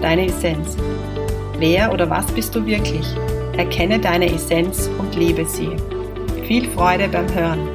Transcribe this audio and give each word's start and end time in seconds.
deine 0.00 0.26
Essenz. 0.26 0.76
Wer 1.58 1.92
oder 1.92 2.08
was 2.10 2.26
bist 2.32 2.54
du 2.54 2.64
wirklich? 2.66 3.06
Erkenne 3.56 3.98
deine 4.00 4.32
Essenz 4.32 4.90
und 4.98 5.14
lebe 5.14 5.44
sie. 5.46 5.70
Viel 6.46 6.68
Freude 6.70 7.08
beim 7.08 7.32
Hören. 7.32 7.74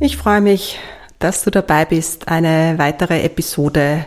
Ich 0.00 0.16
freue 0.16 0.40
mich, 0.40 0.80
dass 1.20 1.44
du 1.44 1.50
dabei 1.52 1.84
bist. 1.84 2.26
Eine 2.26 2.74
weitere 2.76 3.22
Episode 3.22 4.06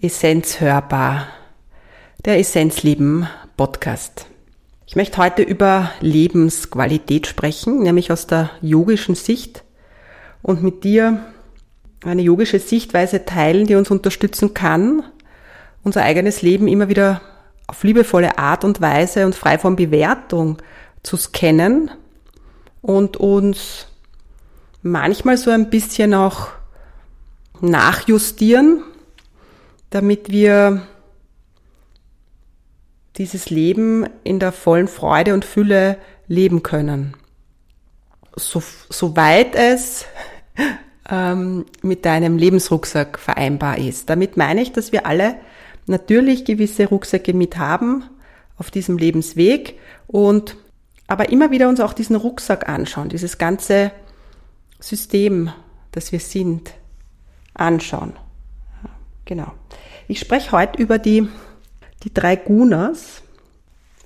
Essenz 0.00 0.60
hörbar. 0.60 1.26
Der 2.24 2.38
Essenzleben 2.38 3.26
Podcast. 3.56 4.26
Ich 4.88 4.94
möchte 4.94 5.18
heute 5.18 5.42
über 5.42 5.90
Lebensqualität 6.00 7.26
sprechen, 7.26 7.80
nämlich 7.80 8.12
aus 8.12 8.28
der 8.28 8.50
yogischen 8.62 9.16
Sicht. 9.16 9.64
Und 10.42 10.62
mit 10.62 10.84
dir 10.84 11.24
eine 12.04 12.22
yogische 12.22 12.60
Sichtweise 12.60 13.24
teilen, 13.24 13.66
die 13.66 13.74
uns 13.74 13.90
unterstützen 13.90 14.54
kann, 14.54 15.02
unser 15.82 16.02
eigenes 16.02 16.40
Leben 16.40 16.68
immer 16.68 16.88
wieder 16.88 17.20
auf 17.66 17.82
liebevolle 17.82 18.38
Art 18.38 18.64
und 18.64 18.80
Weise 18.80 19.26
und 19.26 19.34
frei 19.34 19.58
von 19.58 19.74
Bewertung 19.74 20.58
zu 21.02 21.16
scannen 21.16 21.90
und 22.80 23.16
uns 23.16 23.88
manchmal 24.82 25.36
so 25.36 25.50
ein 25.50 25.68
bisschen 25.68 26.14
auch 26.14 26.48
nachjustieren, 27.60 28.84
damit 29.90 30.30
wir 30.30 30.82
dieses 33.18 33.50
Leben 33.50 34.06
in 34.24 34.38
der 34.38 34.52
vollen 34.52 34.88
Freude 34.88 35.34
und 35.34 35.44
Fülle 35.44 35.98
leben 36.28 36.62
können. 36.62 37.14
So, 38.34 38.62
soweit 38.90 39.54
es 39.54 40.04
ähm, 41.10 41.64
mit 41.82 42.04
deinem 42.04 42.36
Lebensrucksack 42.36 43.18
vereinbar 43.18 43.78
ist. 43.78 44.10
Damit 44.10 44.36
meine 44.36 44.60
ich, 44.60 44.72
dass 44.72 44.92
wir 44.92 45.06
alle 45.06 45.36
natürlich 45.86 46.44
gewisse 46.44 46.88
Rucksäcke 46.88 47.32
mit 47.32 47.56
haben 47.56 48.04
auf 48.58 48.70
diesem 48.70 48.98
Lebensweg 48.98 49.78
und 50.06 50.56
aber 51.06 51.28
immer 51.30 51.50
wieder 51.50 51.68
uns 51.68 51.80
auch 51.80 51.92
diesen 51.92 52.16
Rucksack 52.16 52.68
anschauen, 52.68 53.08
dieses 53.08 53.38
ganze 53.38 53.92
System, 54.80 55.50
das 55.92 56.10
wir 56.10 56.18
sind, 56.18 56.74
anschauen. 57.54 58.14
Genau. 59.24 59.52
Ich 60.08 60.18
spreche 60.18 60.52
heute 60.52 60.80
über 60.80 60.98
die 60.98 61.28
die 62.06 62.14
drei 62.14 62.36
Gunas. 62.36 63.22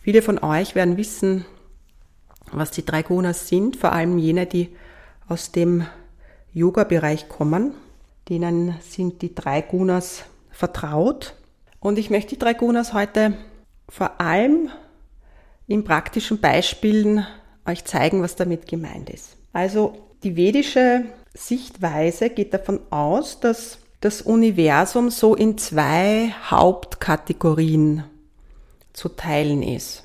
Viele 0.00 0.22
von 0.22 0.38
euch 0.38 0.74
werden 0.74 0.96
wissen, 0.96 1.44
was 2.50 2.70
die 2.70 2.84
drei 2.84 3.02
Gunas 3.02 3.46
sind, 3.48 3.76
vor 3.76 3.92
allem 3.92 4.16
jene, 4.16 4.46
die 4.46 4.70
aus 5.28 5.52
dem 5.52 5.86
Yoga-Bereich 6.54 7.28
kommen. 7.28 7.74
Denen 8.30 8.74
sind 8.80 9.20
die 9.20 9.34
drei 9.34 9.60
Gunas 9.60 10.24
vertraut. 10.50 11.34
Und 11.78 11.98
ich 11.98 12.08
möchte 12.08 12.30
die 12.30 12.38
drei 12.38 12.54
Gunas 12.54 12.94
heute 12.94 13.34
vor 13.86 14.18
allem 14.18 14.70
in 15.66 15.84
praktischen 15.84 16.40
Beispielen 16.40 17.26
euch 17.66 17.84
zeigen, 17.84 18.22
was 18.22 18.34
damit 18.34 18.66
gemeint 18.66 19.10
ist. 19.10 19.36
Also 19.52 19.98
die 20.22 20.36
vedische 20.36 21.04
Sichtweise 21.34 22.30
geht 22.30 22.54
davon 22.54 22.80
aus, 22.88 23.40
dass 23.40 23.78
das 24.00 24.22
Universum 24.22 25.10
so 25.10 25.34
in 25.34 25.58
zwei 25.58 26.34
Hauptkategorien 26.44 28.04
zu 28.92 29.10
teilen 29.10 29.62
ist. 29.62 30.04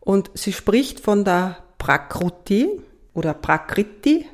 Und 0.00 0.30
sie 0.34 0.52
spricht 0.52 1.00
von 1.00 1.24
der 1.24 1.56
Prakruti 1.78 2.80
oder 3.14 3.34
Prakriti 3.34 4.26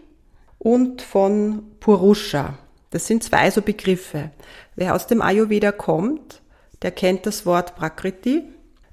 und 0.59 1.01
von 1.01 1.63
Purusha. 1.81 2.59
Das 2.91 3.07
sind 3.07 3.23
zwei 3.23 3.51
so 3.51 3.63
Begriffe. 3.63 4.31
Wer 4.75 4.95
aus 4.95 5.07
dem 5.07 5.23
Ayurveda 5.23 5.73
kommt, 5.73 6.43
der 6.83 6.91
kennt 6.91 7.25
das 7.25 7.47
Wort 7.47 7.77
Prakriti. 7.77 8.43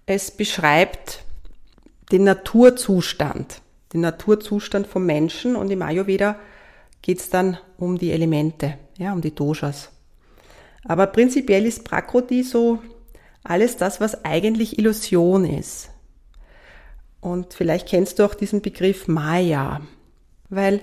Es 0.06 0.32
beschreibt 0.32 1.24
den 2.12 2.24
Naturzustand, 2.24 3.62
den 3.94 4.02
Naturzustand 4.02 4.88
vom 4.88 5.06
Menschen 5.06 5.56
und 5.56 5.70
im 5.72 5.82
Ayurveda 5.82 6.40
geht 7.02 7.20
es 7.20 7.30
dann 7.30 7.58
um 7.78 7.98
die 7.98 8.12
Elemente 8.12 8.78
ja, 9.00 9.14
um 9.14 9.22
die 9.22 9.34
Doshas. 9.34 9.90
Aber 10.84 11.08
prinzipiell 11.08 11.66
ist 11.66 11.86
Prakriti 11.86 12.44
so 12.44 12.80
alles 13.44 13.78
das, 13.78 14.00
was 14.00 14.26
eigentlich 14.26 14.78
Illusion 14.78 15.46
ist. 15.46 15.90
Und 17.22 17.54
vielleicht 17.54 17.88
kennst 17.88 18.20
du 18.20 18.26
auch 18.26 18.36
diesen 18.36 18.62
Begriff 18.62 19.08
Maya, 19.08 19.82
weil 20.50 20.82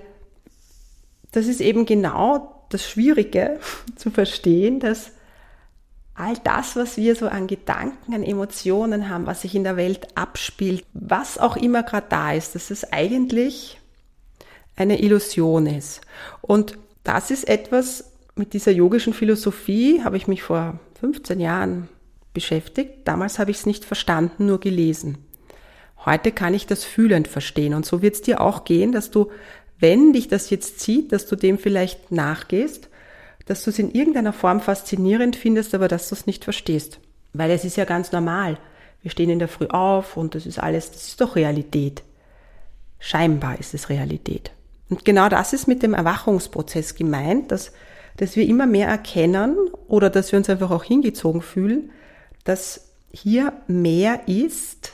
das 1.30 1.46
ist 1.46 1.60
eben 1.60 1.86
genau 1.86 2.66
das 2.70 2.88
Schwierige 2.88 3.60
zu 3.96 4.10
verstehen, 4.10 4.80
dass 4.80 5.12
all 6.14 6.36
das, 6.42 6.76
was 6.76 6.96
wir 6.96 7.14
so 7.14 7.28
an 7.28 7.46
Gedanken, 7.46 8.14
an 8.14 8.22
Emotionen 8.22 9.10
haben, 9.10 9.26
was 9.26 9.42
sich 9.42 9.54
in 9.54 9.64
der 9.64 9.76
Welt 9.76 10.08
abspielt, 10.16 10.84
was 10.94 11.36
auch 11.36 11.56
immer 11.56 11.82
gerade 11.82 12.06
da 12.08 12.32
ist, 12.32 12.54
dass 12.54 12.70
es 12.70 12.90
eigentlich 12.90 13.78
eine 14.76 15.00
Illusion 15.00 15.66
ist. 15.66 16.00
Und 16.40 16.78
das 17.06 17.30
ist 17.30 17.48
etwas, 17.48 18.12
mit 18.34 18.52
dieser 18.52 18.72
yogischen 18.72 19.14
Philosophie 19.14 20.02
habe 20.02 20.16
ich 20.16 20.28
mich 20.28 20.42
vor 20.42 20.78
15 21.00 21.40
Jahren 21.40 21.88
beschäftigt. 22.34 23.06
Damals 23.06 23.38
habe 23.38 23.50
ich 23.50 23.58
es 23.58 23.66
nicht 23.66 23.84
verstanden, 23.84 24.46
nur 24.46 24.60
gelesen. 24.60 25.18
Heute 26.04 26.32
kann 26.32 26.52
ich 26.52 26.66
das 26.66 26.84
fühlend 26.84 27.28
verstehen. 27.28 27.74
Und 27.74 27.86
so 27.86 28.02
wird 28.02 28.14
es 28.14 28.22
dir 28.22 28.40
auch 28.40 28.64
gehen, 28.64 28.92
dass 28.92 29.10
du, 29.10 29.30
wenn 29.78 30.12
dich 30.12 30.28
das 30.28 30.50
jetzt 30.50 30.80
zieht, 30.80 31.12
dass 31.12 31.26
du 31.26 31.36
dem 31.36 31.58
vielleicht 31.58 32.12
nachgehst, 32.12 32.88
dass 33.46 33.64
du 33.64 33.70
es 33.70 33.78
in 33.78 33.92
irgendeiner 33.92 34.32
Form 34.32 34.60
faszinierend 34.60 35.36
findest, 35.36 35.74
aber 35.74 35.88
dass 35.88 36.08
du 36.08 36.14
es 36.14 36.26
nicht 36.26 36.44
verstehst. 36.44 36.98
Weil 37.32 37.50
es 37.50 37.64
ist 37.64 37.76
ja 37.76 37.84
ganz 37.84 38.12
normal. 38.12 38.58
Wir 39.02 39.10
stehen 39.10 39.30
in 39.30 39.38
der 39.38 39.48
Früh 39.48 39.68
auf 39.68 40.16
und 40.16 40.34
das 40.34 40.46
ist 40.46 40.58
alles, 40.58 40.90
das 40.90 41.08
ist 41.08 41.20
doch 41.20 41.36
Realität. 41.36 42.02
Scheinbar 42.98 43.58
ist 43.60 43.74
es 43.74 43.88
Realität. 43.88 44.50
Und 44.88 45.04
genau 45.04 45.28
das 45.28 45.52
ist 45.52 45.66
mit 45.66 45.82
dem 45.82 45.94
Erwachungsprozess 45.94 46.94
gemeint, 46.94 47.50
dass, 47.50 47.72
dass 48.16 48.36
wir 48.36 48.46
immer 48.46 48.66
mehr 48.66 48.88
erkennen 48.88 49.56
oder 49.88 50.10
dass 50.10 50.32
wir 50.32 50.38
uns 50.38 50.48
einfach 50.48 50.70
auch 50.70 50.84
hingezogen 50.84 51.42
fühlen, 51.42 51.90
dass 52.44 52.88
hier 53.10 53.52
mehr 53.66 54.28
ist 54.28 54.92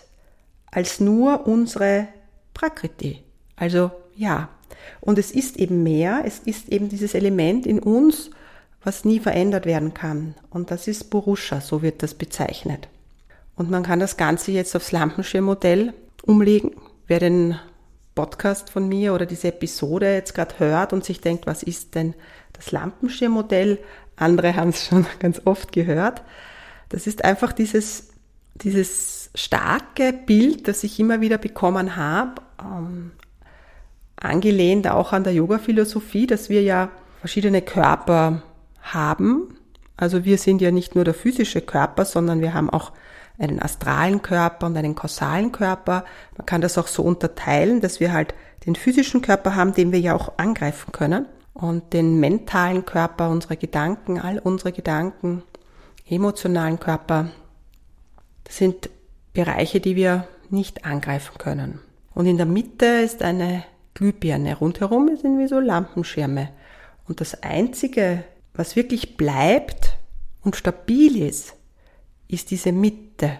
als 0.70 1.00
nur 1.00 1.46
unsere 1.46 2.08
Prakriti. 2.54 3.22
Also 3.56 3.90
ja, 4.16 4.48
und 5.00 5.18
es 5.18 5.30
ist 5.30 5.56
eben 5.56 5.82
mehr, 5.82 6.22
es 6.24 6.38
ist 6.38 6.68
eben 6.70 6.88
dieses 6.88 7.14
Element 7.14 7.66
in 7.66 7.78
uns, 7.78 8.30
was 8.82 9.04
nie 9.04 9.20
verändert 9.20 9.66
werden 9.66 9.94
kann. 9.94 10.34
Und 10.50 10.70
das 10.70 10.88
ist 10.88 11.10
Purusha, 11.10 11.60
so 11.60 11.82
wird 11.82 12.02
das 12.02 12.14
bezeichnet. 12.14 12.88
Und 13.54 13.70
man 13.70 13.82
kann 13.82 14.00
das 14.00 14.16
Ganze 14.16 14.50
jetzt 14.50 14.74
aufs 14.74 14.92
Lampenschirmmodell 14.92 15.92
umlegen. 16.24 16.72
Wer 17.06 17.20
den 17.20 17.58
Podcast 18.14 18.70
von 18.70 18.88
mir 18.88 19.14
oder 19.14 19.26
diese 19.26 19.48
Episode 19.48 20.12
jetzt 20.12 20.34
gerade 20.34 20.58
hört 20.58 20.92
und 20.92 21.04
sich 21.04 21.20
denkt, 21.20 21.46
was 21.46 21.62
ist 21.62 21.94
denn 21.94 22.14
das 22.52 22.72
Lampenschirmmodell? 22.72 23.78
Andere 24.16 24.56
haben 24.56 24.70
es 24.70 24.86
schon 24.88 25.06
ganz 25.18 25.42
oft 25.44 25.72
gehört. 25.72 26.22
Das 26.88 27.06
ist 27.06 27.24
einfach 27.24 27.52
dieses, 27.52 28.10
dieses 28.54 29.30
starke 29.34 30.12
Bild, 30.12 30.68
das 30.68 30.84
ich 30.84 31.00
immer 31.00 31.20
wieder 31.20 31.38
bekommen 31.38 31.96
habe, 31.96 32.42
ähm, 32.60 33.12
angelehnt 34.16 34.88
auch 34.88 35.12
an 35.12 35.24
der 35.24 35.32
Yoga-Philosophie, 35.32 36.26
dass 36.26 36.48
wir 36.48 36.62
ja 36.62 36.90
verschiedene 37.20 37.62
Körper 37.62 38.42
haben. 38.82 39.56
Also 39.96 40.24
wir 40.24 40.38
sind 40.38 40.60
ja 40.60 40.70
nicht 40.70 40.94
nur 40.94 41.04
der 41.04 41.14
physische 41.14 41.60
Körper, 41.60 42.04
sondern 42.04 42.40
wir 42.40 42.54
haben 42.54 42.70
auch 42.70 42.92
einen 43.38 43.60
astralen 43.60 44.22
Körper 44.22 44.66
und 44.66 44.76
einen 44.76 44.94
kausalen 44.94 45.52
Körper. 45.52 46.04
Man 46.36 46.46
kann 46.46 46.60
das 46.60 46.78
auch 46.78 46.86
so 46.86 47.02
unterteilen, 47.02 47.80
dass 47.80 48.00
wir 48.00 48.12
halt 48.12 48.34
den 48.66 48.76
physischen 48.76 49.22
Körper 49.22 49.56
haben, 49.56 49.74
den 49.74 49.92
wir 49.92 50.00
ja 50.00 50.14
auch 50.14 50.38
angreifen 50.38 50.92
können 50.92 51.26
und 51.54 51.92
den 51.92 52.20
mentalen 52.20 52.84
Körper, 52.84 53.30
unsere 53.30 53.56
Gedanken, 53.56 54.20
all 54.20 54.38
unsere 54.38 54.72
Gedanken, 54.72 55.42
emotionalen 56.08 56.78
Körper. 56.78 57.28
Das 58.44 58.56
sind 58.56 58.90
Bereiche, 59.32 59.80
die 59.80 59.96
wir 59.96 60.26
nicht 60.50 60.84
angreifen 60.84 61.38
können. 61.38 61.80
Und 62.14 62.26
in 62.26 62.36
der 62.36 62.46
Mitte 62.46 62.86
ist 62.86 63.22
eine 63.22 63.64
Glühbirne. 63.94 64.56
Rundherum 64.56 65.16
sind 65.16 65.38
wie 65.38 65.48
so 65.48 65.58
Lampenschirme. 65.58 66.50
Und 67.08 67.20
das 67.20 67.42
Einzige, 67.42 68.24
was 68.54 68.76
wirklich 68.76 69.16
bleibt 69.16 69.96
und 70.42 70.56
stabil 70.56 71.22
ist, 71.22 71.54
ist 72.32 72.50
diese 72.50 72.72
Mitte, 72.72 73.38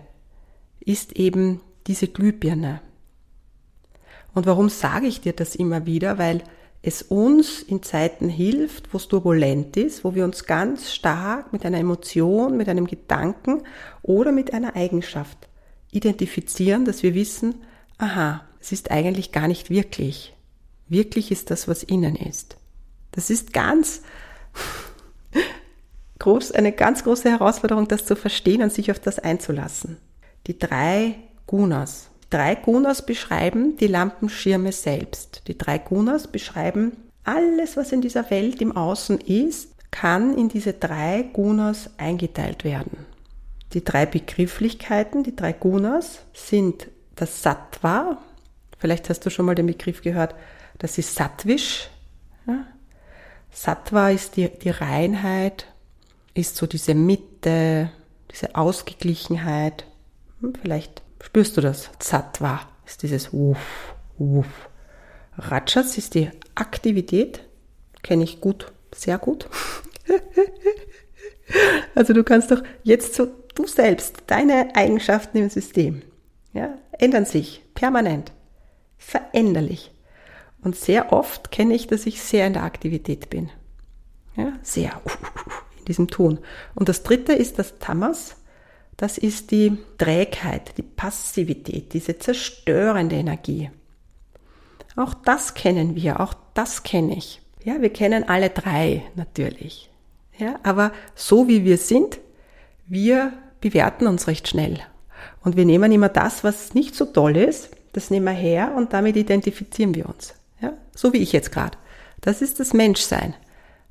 ist 0.81 1.13
eben 1.13 1.61
diese 1.87 2.09
Glühbirne. 2.09 2.81
Und 4.35 4.47
warum 4.47 4.69
sage 4.69 5.07
ich 5.07 5.21
dir 5.21 5.33
das 5.33 5.55
immer 5.55 5.87
wieder? 5.87 6.19
Weil 6.19 6.43
es 6.83 7.03
uns 7.03 7.63
in 7.63 7.83
Zeiten 7.83 8.29
hilft, 8.29 8.93
wo 8.93 8.99
es 8.99 9.09
turbulent 9.09 9.77
ist, 9.77 10.05
wo 10.05 10.15
wir 10.15 10.25
uns 10.25 10.45
ganz 10.45 10.93
stark 10.93 11.53
mit 11.53 11.65
einer 11.65 11.79
Emotion, 11.79 12.57
mit 12.57 12.69
einem 12.69 12.87
Gedanken 12.87 13.63
oder 14.03 14.33
mit 14.33 14.53
einer 14.53 14.75
Eigenschaft 14.75 15.49
identifizieren, 15.91 16.85
dass 16.85 17.03
wir 17.03 17.15
wissen, 17.15 17.55
aha, 17.99 18.45
es 18.61 18.73
ist 18.73 18.91
eigentlich 18.91 19.33
gar 19.33 19.49
nicht 19.49 19.71
wirklich. 19.71 20.35
Wirklich 20.89 21.31
ist 21.31 21.51
das, 21.51 21.69
was 21.69 21.83
innen 21.83 22.17
ist. 22.17 22.57
Das 23.13 23.31
ist 23.31 23.53
ganz 23.53 24.03
groß, 26.23 26.53
eine 26.53 26.73
ganz 26.73 27.05
große 27.05 27.31
Herausforderung, 27.31 27.89
das 27.89 28.07
zu 28.07 28.17
verstehen 28.17 28.63
und 28.63 28.73
sich 28.73 28.91
auf 28.91 28.99
das 28.99 29.19
einzulassen. 29.19 29.99
Die 30.47 30.59
drei 30.59 31.17
Gunas. 31.47 32.09
Drei 32.31 32.55
Gunas 32.55 33.05
beschreiben 33.05 33.77
die 33.77 33.89
Lampenschirme 33.89 34.73
selbst. 34.73 35.43
Die 35.49 35.59
drei 35.59 35.79
Gunas 35.79 36.27
beschreiben 36.27 36.97
alles, 37.25 37.77
was 37.77 37.93
in 37.93 38.01
dieser 38.01 38.31
Welt 38.31 38.63
im 38.63 38.75
Außen 38.77 39.21
ist, 39.21 39.69
kann 39.91 40.37
in 40.39 40.49
diese 40.49 40.73
drei 40.73 41.29
Gunas 41.33 41.91
eingeteilt 41.99 42.65
werden. 42.65 43.07
Die 43.75 43.85
drei 43.85 44.07
Begrifflichkeiten, 44.07 45.23
die 45.23 45.37
drei 45.37 45.53
Gunas 45.53 46.21
sind 46.33 46.89
das 47.15 47.43
Sattva. 47.43 48.19
Vielleicht 48.79 49.11
hast 49.11 49.25
du 49.27 49.31
schon 49.31 49.47
mal 49.47 49.55
den 49.55 49.67
Begriff 49.67 50.03
gehört. 50.03 50.35
Das 50.79 50.99
ist 50.99 51.15
Sattvish. 51.15 51.89
Ja? 52.47 52.67
Sattva 53.51 54.11
ist 54.11 54.37
die, 54.37 54.49
die 54.49 54.71
Reinheit, 54.71 55.67
ist 56.35 56.57
so 56.57 56.67
diese 56.67 56.95
Mitte, 56.95 57.91
diese 58.31 58.55
Ausgeglichenheit. 58.55 59.85
Hm, 60.41 60.55
vielleicht 60.61 61.03
spürst 61.21 61.57
du 61.57 61.61
das. 61.61 61.91
Sattva 61.99 62.61
ist 62.87 63.03
dieses 63.03 63.33
Wuff, 63.33 63.95
Wuff. 64.19 64.69
Rajas 65.37 65.97
ist 65.97 66.15
die 66.15 66.31
Aktivität, 66.55 67.45
kenne 68.03 68.25
ich 68.25 68.41
gut, 68.41 68.73
sehr 68.95 69.19
gut. 69.19 69.49
also 71.95 72.13
du 72.13 72.23
kannst 72.23 72.51
doch 72.51 72.63
jetzt 72.83 73.15
so 73.15 73.27
du 73.55 73.67
selbst, 73.67 74.25
deine 74.27 74.75
Eigenschaften 74.75 75.39
im 75.39 75.51
System, 75.51 76.03
ja, 76.53 76.79
ändern 76.93 77.25
sich 77.25 77.63
permanent, 77.75 78.33
veränderlich. 78.99 79.91
Und 80.63 80.77
sehr 80.77 81.13
oft 81.13 81.51
kenne 81.51 81.75
ich, 81.75 81.89
dass 81.89 82.07
ich 82.07 82.23
sehr 82.23 82.47
in 82.47 82.53
der 82.53 82.63
Aktivität 82.63 83.31
bin. 83.31 83.51
Ja, 84.37 84.53
sehr 84.63 85.01
in 85.83 85.87
diesem 85.87 86.09
Tun. 86.09 86.39
Und 86.75 86.89
das 86.89 87.03
dritte 87.03 87.33
ist 87.33 87.59
das 87.59 87.79
Tamas. 87.79 88.37
Das 88.97 89.19
ist 89.19 89.51
die 89.51 89.79
Trägheit, 89.99 90.77
die 90.77 90.83
Passivität, 90.83 91.93
diese 91.93 92.19
zerstörende 92.19 93.17
Energie. 93.17 93.71
Auch 94.97 95.15
das 95.15 95.55
kennen 95.55 95.97
wir, 95.97 96.21
auch 96.21 96.35
das 96.55 96.83
kenne 96.83 97.17
ich. 97.17 97.41
Ja, 97.65 97.81
wir 97.81 97.91
kennen 97.91 98.29
alle 98.29 98.51
drei 98.51 99.03
natürlich. 99.15 99.91
Ja, 100.39 100.59
aber 100.63 100.93
so 101.15 101.49
wie 101.49 101.65
wir 101.65 101.79
sind, 101.79 102.19
wir 102.87 103.33
bewerten 103.61 104.07
uns 104.07 104.27
recht 104.27 104.49
schnell. 104.49 104.79
Und 105.43 105.57
wir 105.57 105.65
nehmen 105.65 105.91
immer 105.93 106.09
das, 106.09 106.45
was 106.45 106.75
nicht 106.75 106.95
so 106.95 107.07
toll 107.07 107.37
ist, 107.37 107.71
das 107.93 108.11
nehmen 108.11 108.27
wir 108.27 108.33
her 108.33 108.73
und 108.77 108.93
damit 108.93 109.17
identifizieren 109.17 109.95
wir 109.95 110.09
uns. 110.09 110.35
Ja, 110.61 110.73
so 110.95 111.13
wie 111.13 111.19
ich 111.19 111.33
jetzt 111.33 111.53
gerade. 111.53 111.79
Das 112.21 112.43
ist 112.43 112.61
das 112.61 112.73
Menschsein. 112.73 113.35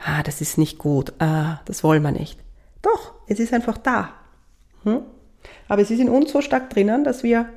Ah, 0.03 0.24
das 0.24 0.42
ist 0.42 0.57
nicht 0.57 0.77
gut. 0.77 1.13
Ah, 1.19 1.59
das 1.65 1.83
wollen 1.83 2.01
wir 2.03 2.12
nicht. 2.12 2.39
Doch, 2.81 3.13
es 3.27 3.39
ist 3.39 3.53
einfach 3.53 3.77
da. 3.77 4.13
Hm? 4.83 5.01
Aber 5.68 5.81
es 5.81 5.92
ist 5.92 6.00
in 6.00 6.09
uns 6.09 6.31
so 6.31 6.42
stark 6.42 6.69
drinnen, 6.69 7.03
dass 7.03 7.24
wir 7.24 7.50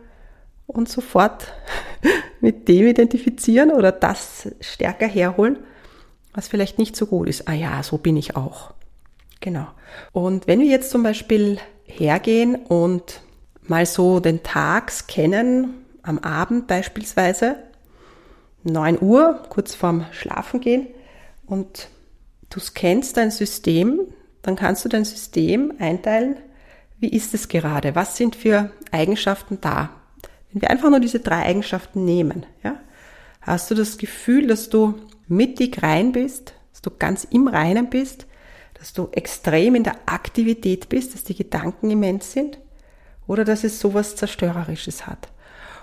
uns 0.67 0.93
sofort 0.93 1.53
mit 2.41 2.69
dem 2.69 2.87
identifizieren 2.87 3.71
oder 3.71 3.93
das 3.93 4.49
stärker 4.61 5.07
herholen, 5.07 5.59
was 6.33 6.49
vielleicht 6.49 6.79
nicht 6.79 6.97
so 6.97 7.07
gut 7.07 7.29
ist. 7.29 7.49
Ah 7.49 7.55
ja, 7.55 7.83
so 7.83 7.99
bin 7.99 8.17
ich 8.17 8.37
auch. 8.37 8.75
Genau. 9.41 9.67
Und 10.13 10.47
wenn 10.47 10.61
wir 10.61 10.67
jetzt 10.67 10.91
zum 10.91 11.03
Beispiel 11.03 11.59
hergehen 11.85 12.57
und 12.57 13.21
mal 13.63 13.87
so 13.87 14.21
den 14.21 14.43
Tag 14.43 14.91
scannen, 14.91 15.85
am 16.03 16.19
Abend 16.19 16.67
beispielsweise, 16.67 17.57
9 18.65 19.01
Uhr, 19.01 19.43
kurz 19.49 19.75
vorm 19.75 20.07
Schlafen 20.13 20.61
gehen 20.61 20.89
und 21.47 21.89
du 22.55 22.61
scannst 22.61 23.17
dein 23.17 23.33
System, 23.33 24.01
dann 24.43 24.55
kannst 24.55 24.85
du 24.85 24.89
dein 24.89 25.05
System 25.05 25.75
einteilen, 25.79 26.37
wie 26.99 27.09
ist 27.09 27.35
es 27.35 27.49
gerade, 27.49 27.97
was 27.97 28.17
sind 28.17 28.37
für 28.37 28.71
Eigenschaften 28.93 29.59
da. 29.61 29.91
Wenn 30.53 30.63
wir 30.63 30.71
einfach 30.71 30.89
nur 30.91 31.01
diese 31.01 31.19
drei 31.19 31.43
Eigenschaften 31.43 32.05
nehmen, 32.05 32.47
ja, 32.63 32.77
hast 33.41 33.71
du 33.71 33.75
das 33.75 33.99
Gefühl, 33.99 34.47
dass 34.47 34.71
du 34.71 34.95
mittig 35.27 35.83
rein 35.83 36.13
bist, 36.13 36.55
dass 36.71 36.81
du 36.81 36.91
ganz 36.97 37.25
im 37.25 37.49
Reinen 37.49 37.91
bist, 37.91 38.27
dass 38.75 38.93
du 38.93 39.09
extrem 39.13 39.75
in 39.75 39.83
der 39.83 39.97
Aktivität 40.07 40.89
bist, 40.89 41.15
dass 41.15 41.25
die 41.25 41.35
Gedanken 41.35 41.91
immens 41.91 42.33
sind 42.33 42.59
oder 43.27 43.45
dass 43.45 43.65
es 43.65 43.81
sowas 43.81 44.15
Zerstörerisches 44.15 45.07
hat. 45.09 45.29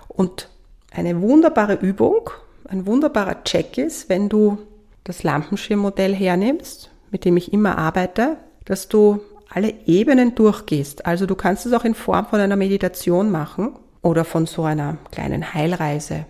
Und 0.08 0.48
eine 0.90 1.20
wunderbare 1.20 1.74
Übung, 1.74 2.30
ein 2.66 2.86
wunderbarer 2.86 3.44
Check 3.44 3.76
ist, 3.76 4.08
wenn 4.08 4.28
du 4.28 4.58
das 5.04 5.22
Lampenschirmmodell 5.22 6.14
hernimmst, 6.14 6.90
mit 7.10 7.24
dem 7.24 7.36
ich 7.36 7.52
immer 7.52 7.78
arbeite, 7.78 8.36
dass 8.64 8.88
du 8.88 9.20
alle 9.48 9.74
Ebenen 9.86 10.34
durchgehst. 10.34 11.06
Also 11.06 11.26
du 11.26 11.34
kannst 11.34 11.66
es 11.66 11.72
auch 11.72 11.84
in 11.84 11.94
Form 11.94 12.26
von 12.26 12.40
einer 12.40 12.56
Meditation 12.56 13.30
machen 13.30 13.76
oder 14.00 14.24
von 14.24 14.46
so 14.46 14.64
einer 14.64 14.98
kleinen 15.10 15.52
Heilreise. 15.54 16.24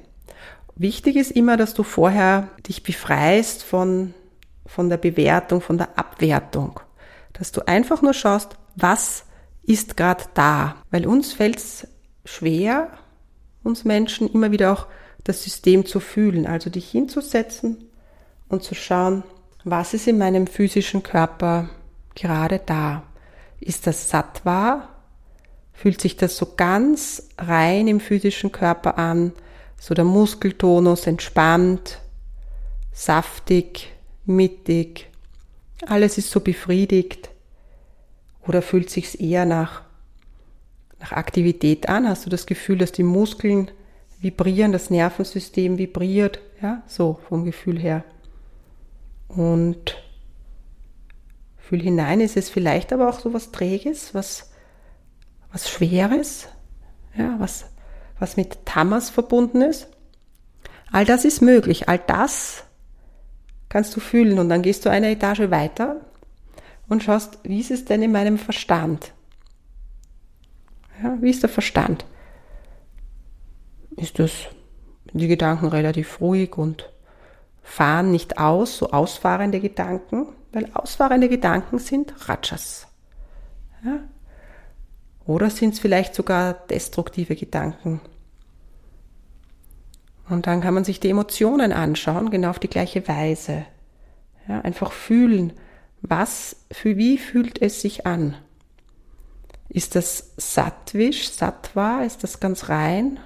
Wichtig 0.75 1.17
ist 1.17 1.31
immer, 1.31 1.57
dass 1.57 1.75
du 1.75 1.83
vorher 1.83 2.49
dich 2.67 2.83
befreist 2.83 3.63
von, 3.63 4.15
von 4.67 4.89
der 4.89 4.97
Bewertung, 4.97 5.61
von 5.61 5.79
der 5.79 5.99
Abwertung. 5.99 6.81
Dass 7.35 7.53
du 7.53 7.67
einfach 7.69 8.03
nur 8.03 8.15
schaust, 8.15 8.57
was 8.75 9.25
ist 9.63 9.97
gerade 9.97 10.25
da. 10.35 10.77
Weil 10.91 11.07
uns 11.07 11.33
fällt 11.33 11.59
es 11.59 11.87
schwer, 12.25 12.89
uns 13.63 13.85
Menschen 13.85 14.29
immer 14.33 14.51
wieder 14.51 14.73
auch 14.73 14.87
das 15.25 15.45
System 15.45 15.87
zu 15.87 16.01
fühlen, 16.01 16.47
also 16.47 16.69
dich 16.69 16.91
hinzusetzen 16.91 17.89
und 18.53 18.63
zu 18.63 18.75
schauen, 18.75 19.25
was 19.65 19.95
ist 19.95 20.07
in 20.07 20.19
meinem 20.19 20.47
physischen 20.47 21.03
Körper 21.03 21.71
gerade 22.15 22.61
da. 22.65 23.03
Ist 23.61 23.87
das 23.87 24.11
Sattva? 24.11 24.89
Fühlt 25.73 26.01
sich 26.01 26.17
das 26.17 26.37
so 26.37 26.55
ganz 26.57 27.29
rein 27.39 27.89
im 27.89 27.99
physischen 27.99 28.53
Körper 28.53 28.99
an? 28.99 29.33
So 29.81 29.95
der 29.95 30.05
Muskeltonus 30.05 31.07
entspannt, 31.07 31.99
saftig, 32.93 33.93
mittig. 34.27 35.09
Alles 35.87 36.19
ist 36.19 36.31
so 36.31 36.41
befriedigt. 36.41 37.31
Oder 38.47 38.63
fühlt 38.63 38.91
sich's 38.91 39.15
eher 39.15 39.45
nach, 39.45 39.83
nach 41.01 41.13
Aktivität 41.13 41.89
an? 41.89 42.09
Hast 42.09 42.27
du 42.27 42.31
das 42.31 42.47
Gefühl, 42.47 42.79
dass 42.79 42.93
die 42.93 43.03
Muskeln 43.03 43.71
vibrieren, 44.21 44.73
das 44.73 44.91
Nervensystem 44.91 45.79
vibriert, 45.79 46.41
ja, 46.61 46.83
so 46.87 47.19
vom 47.29 47.45
Gefühl 47.45 47.79
her. 47.79 48.05
Und 49.35 49.97
fühl 51.57 51.81
hinein, 51.81 52.21
ist 52.21 52.37
es 52.37 52.51
vielleicht 52.51 52.93
aber 52.93 53.09
auch 53.09 53.21
so 53.21 53.33
was 53.33 53.53
Träges, 53.53 54.15
was, 54.15 54.51
was 55.51 55.71
Schweres, 55.71 56.49
ja, 57.17 57.37
was, 57.39 57.67
was 58.19 58.37
mit 58.37 58.67
Tamas 58.67 59.11
verbunden 59.11 59.63
ist. 59.63 59.89
All 60.91 61.05
das 61.05 61.25
ist 61.25 61.41
möglich, 61.41 61.89
all 61.89 61.99
das 61.99 62.65
kannst 63.69 63.97
du 63.97 64.01
fühlen 64.01 64.39
und 64.39 64.51
dann 64.51 64.61
gehst 64.61 64.85
du 64.85 64.91
eine 64.91 65.11
Etage 65.11 65.51
weiter 65.51 66.03
und 66.89 67.03
schaust, 67.03 67.39
wie 67.43 67.61
ist 67.61 67.71
es 67.71 67.87
denn 67.87 68.03
in 68.03 68.13
meinem 68.13 68.37
Verstand? 68.37 69.13
Ja, 71.03 71.17
wie 71.21 71.31
ist 71.31 71.43
der 71.43 71.49
Verstand? 71.49 72.05
ist 73.97 74.19
das, 74.19 74.33
die 75.13 75.29
Gedanken 75.29 75.67
relativ 75.67 76.21
ruhig 76.21 76.57
und 76.57 76.91
fahren 77.63 78.11
nicht 78.11 78.39
aus, 78.39 78.79
so 78.79 78.91
ausfahrende 78.91 79.61
Gedanken, 79.61 80.27
weil 80.53 80.71
ausfahrende 80.75 81.29
Gedanken 81.29 81.79
sind 81.79 82.29
Rajas. 82.29 82.87
Ja? 83.85 84.01
Oder 85.25 85.51
sind 85.51 85.75
es 85.75 85.81
vielleicht 85.81 86.15
sogar 86.15 86.55
destruktive 86.55 87.37
Gedanken? 87.37 88.01
Und 90.29 90.47
dann 90.47 90.61
kann 90.61 90.75
man 90.75 90.85
sich 90.85 91.01
die 91.01 91.11
Emotionen 91.11 91.73
anschauen, 91.73 92.31
genau 92.31 92.51
auf 92.51 92.59
die 92.59 92.69
gleiche 92.69 93.07
Weise. 93.07 93.67
Ja, 94.49 94.61
einfach 94.63 94.93
fühlen, 94.93 95.53
was, 96.01 96.57
für 96.73 96.97
wie 96.97 97.19
fühlt 97.19 97.63
es 97.63 97.81
sich 97.81 98.07
an? 98.07 98.35
Ist 99.69 99.95
das 99.95 100.33
Sattvisch, 100.37 101.31
Sattva, 101.31 102.03
ist 102.03 102.25
das 102.25 102.41
ganz 102.41 102.69
rein? 102.69 103.21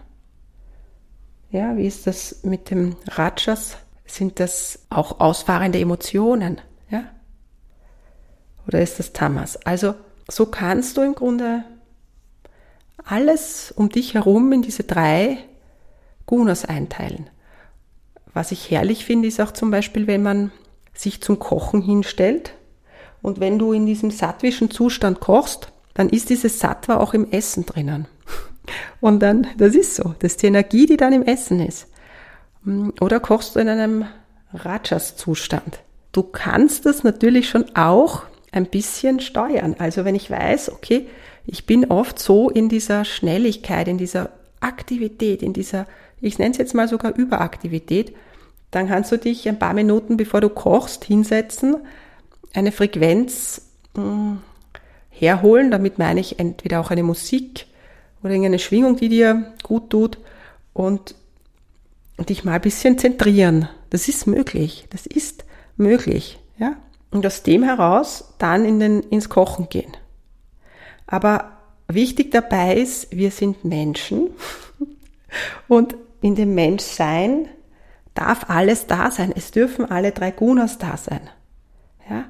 Ja, 1.50 1.76
wie 1.76 1.87
ist 1.87 2.07
das 2.07 2.45
mit 2.45 2.71
dem 2.71 2.97
Rajas? 3.07 3.78
Sind 4.07 4.41
das 4.41 4.81
auch 4.91 5.21
ausfahrende 5.21 5.81
Emotionen? 5.81 6.61
Ja? 6.91 7.05
Oder 8.67 8.83
ist 8.83 8.99
das 8.99 9.13
Tamas? 9.13 9.57
Also, 9.65 9.95
so 10.29 10.47
kannst 10.47 10.97
du 10.97 11.03
im 11.03 11.15
Grunde 11.15 11.65
alles 13.05 13.73
um 13.77 13.89
dich 13.89 14.15
herum 14.15 14.53
in 14.53 14.63
diese 14.63 14.85
drei 14.85 15.39
Gunas 16.27 16.65
einteilen. 16.65 17.31
Was 18.35 18.53
ich 18.53 18.71
herrlich 18.71 19.05
finde, 19.05 19.29
ist 19.29 19.41
auch 19.41 19.53
zum 19.53 19.71
Beispiel, 19.71 20.07
wenn 20.07 20.23
man 20.23 20.53
sich 20.93 21.23
zum 21.23 21.39
Kochen 21.39 21.83
hinstellt 21.83 22.55
und 23.23 23.41
wenn 23.41 23.59
du 23.59 23.73
in 23.73 23.87
diesem 23.87 24.11
sattwischen 24.11 24.71
Zustand 24.71 25.21
kochst, 25.21 25.73
dann 25.95 26.09
ist 26.09 26.29
dieses 26.29 26.59
Sattva 26.59 26.99
auch 26.99 27.15
im 27.15 27.31
Essen 27.31 27.65
drinnen. 27.65 28.07
Und 29.01 29.21
dann, 29.21 29.47
das 29.57 29.75
ist 29.75 29.95
so, 29.95 30.15
das 30.19 30.33
ist 30.33 30.43
die 30.43 30.49
Energie, 30.49 30.85
die 30.85 30.99
dann 30.99 31.15
im 31.15 31.23
Essen 31.23 31.61
ist. 31.61 31.87
Oder 33.00 33.20
kochst 33.20 33.54
du 33.54 33.61
in 33.61 33.68
einem 33.68 34.04
Rajas-Zustand. 34.52 35.80
Du 36.12 36.23
kannst 36.23 36.87
das 36.87 37.04
natürlich 37.04 37.49
schon 37.49 37.76
auch 37.76 38.23
ein 38.52 38.66
bisschen 38.66 39.20
steuern. 39.20 39.76
Also 39.78 40.04
wenn 40.04 40.14
ich 40.14 40.30
weiß, 40.30 40.73
okay, 40.73 41.06
ich 41.44 41.66
bin 41.66 41.90
oft 41.90 42.18
so 42.18 42.50
in 42.50 42.68
dieser 42.68 43.04
Schnelligkeit, 43.04 43.87
in 43.87 43.99
dieser 43.99 44.30
Aktivität, 44.61 45.42
in 45.42 45.52
dieser, 45.52 45.87
ich 46.20 46.38
nenne 46.38 46.52
es 46.52 46.58
jetzt 46.58 46.75
mal 46.75 46.88
sogar 46.88 47.14
Überaktivität, 47.14 48.14
dann 48.70 48.88
kannst 48.88 49.12
du 49.12 49.18
dich 49.18 49.49
ein 49.49 49.58
paar 49.58 49.75
Minuten, 49.75 50.16
bevor 50.16 50.40
du 50.40 50.49
kochst, 50.49 51.04
hinsetzen, 51.04 51.76
eine 52.52 52.73
Frequenz 52.73 53.62
mh, 53.94 54.02
hm, 54.02 54.38
herholen. 55.11 55.70
Damit 55.70 55.99
meine 55.99 56.20
ich 56.20 56.38
entweder 56.38 56.80
auch 56.80 56.90
eine 56.90 57.02
Musik 57.02 57.66
oder 58.23 58.30
irgendeine 58.30 58.58
Schwingung, 58.58 58.96
die 58.96 59.08
dir 59.08 59.52
gut 59.62 59.90
tut 59.90 60.18
und 60.73 61.14
dich 62.25 62.44
mal 62.44 62.52
ein 62.52 62.61
bisschen 62.61 62.99
zentrieren. 62.99 63.68
Das 63.90 64.08
ist 64.08 64.26
möglich. 64.26 64.87
Das 64.90 65.06
ist 65.06 65.44
möglich. 65.76 66.38
Ja? 66.58 66.76
Und 67.11 67.26
aus 67.26 67.42
dem 67.42 67.62
heraus 67.62 68.35
dann 68.38 68.64
in 68.64 68.80
den, 68.80 69.02
ins 69.02 69.28
Kochen 69.28 69.68
gehen. 69.68 69.92
Aber 71.06 71.52
wichtig 71.88 72.30
dabei 72.30 72.76
ist, 72.76 73.14
wir 73.16 73.30
sind 73.30 73.64
Menschen 73.64 74.30
und 75.68 75.94
in 76.20 76.35
dem 76.35 76.54
Menschsein 76.54 77.49
darf 78.14 78.49
alles 78.49 78.87
da 78.87 79.11
sein. 79.11 79.32
Es 79.37 79.50
dürfen 79.50 79.88
alle 79.90 80.12
drei 80.12 80.30
Gunas 80.30 80.78
da 80.78 80.96
sein. 80.96 81.20
Ja? 82.08 82.25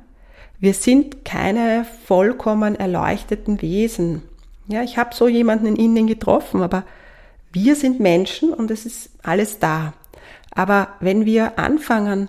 Wir 0.58 0.74
sind 0.74 1.24
keine 1.24 1.86
vollkommen 2.04 2.74
erleuchteten 2.74 3.62
Wesen. 3.62 4.22
Ja, 4.68 4.82
ich 4.82 4.98
habe 4.98 5.14
so 5.14 5.28
jemanden 5.28 5.66
in 5.66 5.76
Indien 5.76 6.06
getroffen, 6.06 6.62
aber 6.62 6.84
wir 7.56 7.74
sind 7.74 8.00
Menschen 8.00 8.52
und 8.52 8.70
es 8.70 8.84
ist 8.84 9.08
alles 9.22 9.58
da. 9.58 9.94
Aber 10.50 10.88
wenn 11.00 11.24
wir 11.24 11.58
anfangen, 11.58 12.28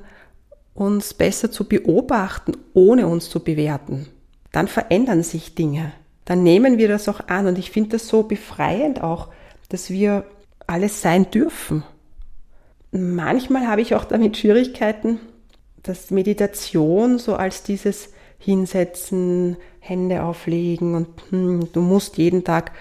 uns 0.73 1.13
besser 1.13 1.51
zu 1.51 1.67
beobachten, 1.67 2.53
ohne 2.73 3.07
uns 3.07 3.29
zu 3.29 3.41
bewerten, 3.41 4.07
dann 4.53 4.69
verändern 4.69 5.23
sich 5.23 5.53
Dinge. 5.53 5.91
Dann 6.23 6.43
nehmen 6.43 6.77
wir 6.77 6.87
das 6.87 7.09
auch 7.09 7.27
an. 7.27 7.45
Und 7.45 7.57
ich 7.57 7.71
finde 7.71 7.89
das 7.89 8.07
so 8.07 8.23
befreiend 8.23 9.03
auch, 9.03 9.27
dass 9.67 9.89
wir 9.89 10.23
alles 10.65 11.01
sein 11.01 11.29
dürfen. 11.29 11.83
Manchmal 12.91 13.67
habe 13.67 13.81
ich 13.81 13.95
auch 13.95 14.05
damit 14.05 14.37
Schwierigkeiten, 14.37 15.19
dass 15.83 16.09
Meditation 16.09 17.19
so 17.19 17.35
als 17.35 17.63
dieses 17.63 18.13
Hinsetzen, 18.39 19.57
Hände 19.81 20.23
auflegen 20.23 20.95
und 20.95 21.07
hm, 21.31 21.67
du 21.73 21.81
musst 21.81 22.17
jeden 22.17 22.45
Tag 22.45 22.71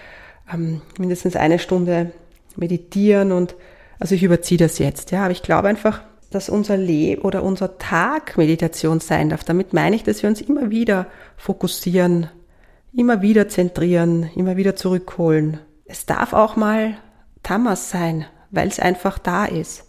ähm, 0.53 0.81
mindestens 0.97 1.35
eine 1.35 1.59
Stunde 1.59 2.13
meditieren 2.57 3.31
und 3.31 3.55
also 3.99 4.15
ich 4.15 4.23
überziehe 4.23 4.57
das 4.57 4.77
jetzt, 4.79 5.11
ja, 5.11 5.23
aber 5.23 5.31
ich 5.31 5.41
glaube 5.41 5.67
einfach, 5.67 6.01
dass 6.29 6.49
unser 6.49 6.77
Leben 6.77 7.21
oder 7.21 7.43
unser 7.43 7.77
Tag 7.77 8.37
Meditation 8.37 8.99
sein 8.99 9.29
darf. 9.29 9.43
Damit 9.43 9.73
meine 9.73 9.95
ich, 9.95 10.03
dass 10.03 10.21
wir 10.21 10.29
uns 10.29 10.41
immer 10.41 10.69
wieder 10.69 11.07
fokussieren, 11.37 12.29
immer 12.93 13.21
wieder 13.21 13.47
zentrieren, 13.47 14.29
immer 14.35 14.57
wieder 14.57 14.75
zurückholen. 14.75 15.59
Es 15.85 16.05
darf 16.05 16.33
auch 16.33 16.55
mal 16.55 16.97
Tamas 17.43 17.89
sein, 17.89 18.25
weil 18.51 18.67
es 18.67 18.79
einfach 18.79 19.19
da 19.19 19.45
ist. 19.45 19.85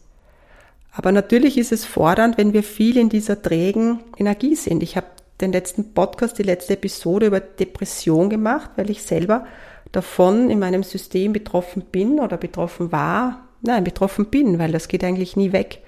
Aber 0.93 1.13
natürlich 1.13 1.59
ist 1.59 1.73
es 1.73 1.85
fordernd, 1.85 2.39
wenn 2.39 2.53
wir 2.53 2.63
viel 2.63 2.97
in 2.97 3.09
dieser 3.09 3.41
trägen 3.41 4.01
Energie 4.17 4.55
sind. 4.55 4.83
Ich 4.83 4.97
habe 4.97 5.07
den 5.41 5.53
letzten 5.53 5.93
Podcast, 5.93 6.39
die 6.39 6.45
letzte 6.45 6.75
Episode 6.75 7.27
über 7.27 7.41
Depression 7.41 8.31
gemacht, 8.31 8.71
weil 8.77 8.91
ich 8.91 9.03
selber 9.03 9.47
davon 9.93 10.51
in 10.51 10.59
meinem 10.59 10.83
System 10.83 11.33
betroffen 11.33 11.83
bin 11.83 12.21
oder 12.21 12.37
betroffen 12.37 12.93
war. 12.93 13.49
Nein, 13.63 13.85
betroffen 13.85 14.27
bin, 14.27 14.59
weil 14.59 14.73
das 14.73 14.89
geht 14.89 15.03
eigentlich 15.03 15.37
nie 15.37 15.53
weg. 15.53 15.83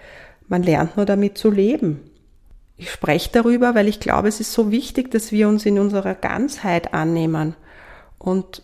Man 0.48 0.62
lernt 0.62 0.96
nur 0.96 1.06
damit 1.06 1.38
zu 1.38 1.50
leben. 1.50 2.00
Ich 2.76 2.90
spreche 2.90 3.30
darüber, 3.30 3.74
weil 3.74 3.88
ich 3.88 4.00
glaube, 4.00 4.28
es 4.28 4.40
ist 4.40 4.52
so 4.52 4.70
wichtig, 4.70 5.10
dass 5.10 5.32
wir 5.32 5.48
uns 5.48 5.66
in 5.66 5.78
unserer 5.78 6.14
Ganzheit 6.14 6.94
annehmen. 6.94 7.54
Und 8.18 8.62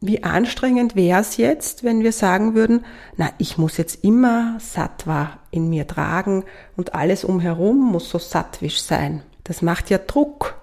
wie 0.00 0.22
anstrengend 0.22 0.94
wäre 0.94 1.20
es 1.20 1.38
jetzt, 1.38 1.82
wenn 1.82 2.02
wir 2.02 2.12
sagen 2.12 2.54
würden, 2.54 2.84
na, 3.16 3.30
ich 3.38 3.56
muss 3.56 3.78
jetzt 3.78 4.04
immer 4.04 4.58
Sattva 4.60 5.38
in 5.50 5.70
mir 5.70 5.86
tragen 5.86 6.44
und 6.76 6.94
alles 6.94 7.24
umherum 7.24 7.78
muss 7.90 8.10
so 8.10 8.18
sattwisch 8.18 8.82
sein. 8.82 9.22
Das 9.44 9.62
macht 9.62 9.90
ja 9.90 9.98
Druck. 9.98 10.60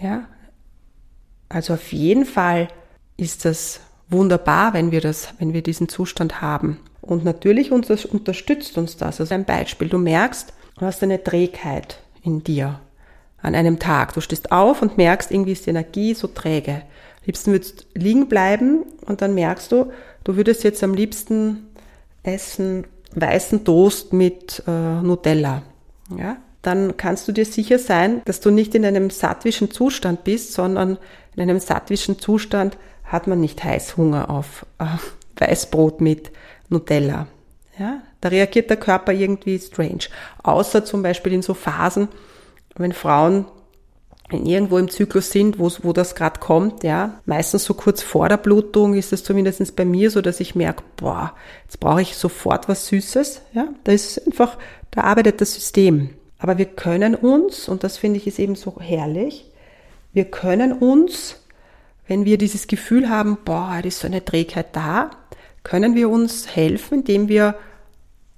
Ja? 0.00 0.26
Also 1.48 1.74
auf 1.74 1.92
jeden 1.92 2.24
Fall 2.24 2.68
ist 3.16 3.44
das 3.44 3.80
wunderbar, 4.08 4.74
wenn 4.74 4.90
wir 4.90 5.00
das, 5.00 5.34
wenn 5.38 5.52
wir 5.52 5.62
diesen 5.62 5.88
Zustand 5.88 6.40
haben. 6.40 6.78
Und 7.00 7.24
natürlich 7.24 7.70
unterstützt 7.70 8.78
uns 8.78 8.96
das. 8.96 9.20
Also 9.20 9.34
ein 9.34 9.44
Beispiel, 9.44 9.88
du 9.88 9.98
merkst, 9.98 10.52
du 10.78 10.86
hast 10.86 11.02
eine 11.02 11.22
Trägheit 11.22 12.00
in 12.22 12.42
dir 12.42 12.80
an 13.40 13.54
einem 13.54 13.78
Tag. 13.78 14.14
Du 14.14 14.20
stehst 14.20 14.50
auf 14.50 14.82
und 14.82 14.96
merkst, 14.96 15.30
irgendwie 15.30 15.52
ist 15.52 15.66
die 15.66 15.70
Energie 15.70 16.14
so 16.14 16.26
träge. 16.26 16.72
Am 16.72 17.26
liebsten 17.26 17.52
würdest 17.52 17.86
liegen 17.94 18.28
bleiben 18.28 18.84
und 19.06 19.22
dann 19.22 19.34
merkst 19.34 19.70
du, 19.70 19.92
du 20.24 20.36
würdest 20.36 20.64
jetzt 20.64 20.82
am 20.82 20.94
liebsten 20.94 21.68
essen 22.24 22.86
weißen 23.14 23.64
Toast 23.64 24.12
mit 24.12 24.62
äh, 24.66 25.00
Nutella. 25.00 25.62
Ja? 26.16 26.36
Dann 26.62 26.96
kannst 26.96 27.28
du 27.28 27.32
dir 27.32 27.44
sicher 27.44 27.78
sein, 27.78 28.22
dass 28.24 28.40
du 28.40 28.50
nicht 28.50 28.74
in 28.74 28.84
einem 28.84 29.10
sattwischen 29.10 29.70
Zustand 29.70 30.24
bist, 30.24 30.52
sondern 30.52 30.98
in 31.36 31.42
einem 31.42 31.60
sattwischen 31.60 32.18
Zustand 32.18 32.76
hat 33.04 33.26
man 33.26 33.40
nicht 33.40 33.62
Heißhunger 33.62 34.30
auf 34.30 34.66
äh, 34.78 34.86
Weißbrot 35.36 36.00
mit 36.00 36.32
Nutella. 36.68 37.26
Ja, 37.78 38.00
da 38.20 38.30
reagiert 38.30 38.70
der 38.70 38.78
Körper 38.78 39.12
irgendwie 39.12 39.58
strange. 39.58 40.06
Außer 40.42 40.84
zum 40.84 41.02
Beispiel 41.02 41.34
in 41.34 41.42
so 41.42 41.52
Phasen, 41.52 42.08
wenn 42.74 42.92
Frauen 42.92 43.44
irgendwo 44.30 44.78
im 44.78 44.90
Zyklus 44.90 45.30
sind, 45.30 45.58
wo, 45.58 45.70
wo 45.82 45.92
das 45.92 46.14
gerade 46.14 46.40
kommt, 46.40 46.82
ja, 46.82 47.20
meistens 47.26 47.64
so 47.64 47.74
kurz 47.74 48.02
vor 48.02 48.28
der 48.28 48.38
Blutung 48.38 48.94
ist 48.94 49.12
es 49.12 49.22
zumindest 49.22 49.76
bei 49.76 49.84
mir 49.84 50.10
so, 50.10 50.20
dass 50.20 50.40
ich 50.40 50.54
merke, 50.54 50.82
boah, 50.96 51.34
jetzt 51.64 51.78
brauche 51.78 52.02
ich 52.02 52.16
sofort 52.16 52.68
was 52.68 52.88
Süßes, 52.88 53.42
ja, 53.52 53.68
da 53.84 53.92
ist 53.92 54.26
einfach, 54.26 54.58
da 54.90 55.02
arbeitet 55.02 55.40
das 55.40 55.54
System. 55.54 56.10
Aber 56.38 56.58
wir 56.58 56.66
können 56.66 57.14
uns, 57.14 57.68
und 57.68 57.84
das 57.84 57.98
finde 57.98 58.18
ich 58.18 58.26
ist 58.26 58.38
eben 58.38 58.56
so 58.56 58.76
herrlich, 58.80 59.50
wir 60.16 60.24
können 60.24 60.72
uns, 60.72 61.36
wenn 62.08 62.24
wir 62.24 62.38
dieses 62.38 62.68
Gefühl 62.68 63.10
haben, 63.10 63.36
boah, 63.44 63.78
da 63.82 63.86
ist 63.86 64.00
so 64.00 64.06
eine 64.06 64.24
Trägheit 64.24 64.74
da, 64.74 65.10
können 65.62 65.94
wir 65.94 66.08
uns 66.08 66.56
helfen, 66.56 67.00
indem 67.00 67.28
wir 67.28 67.54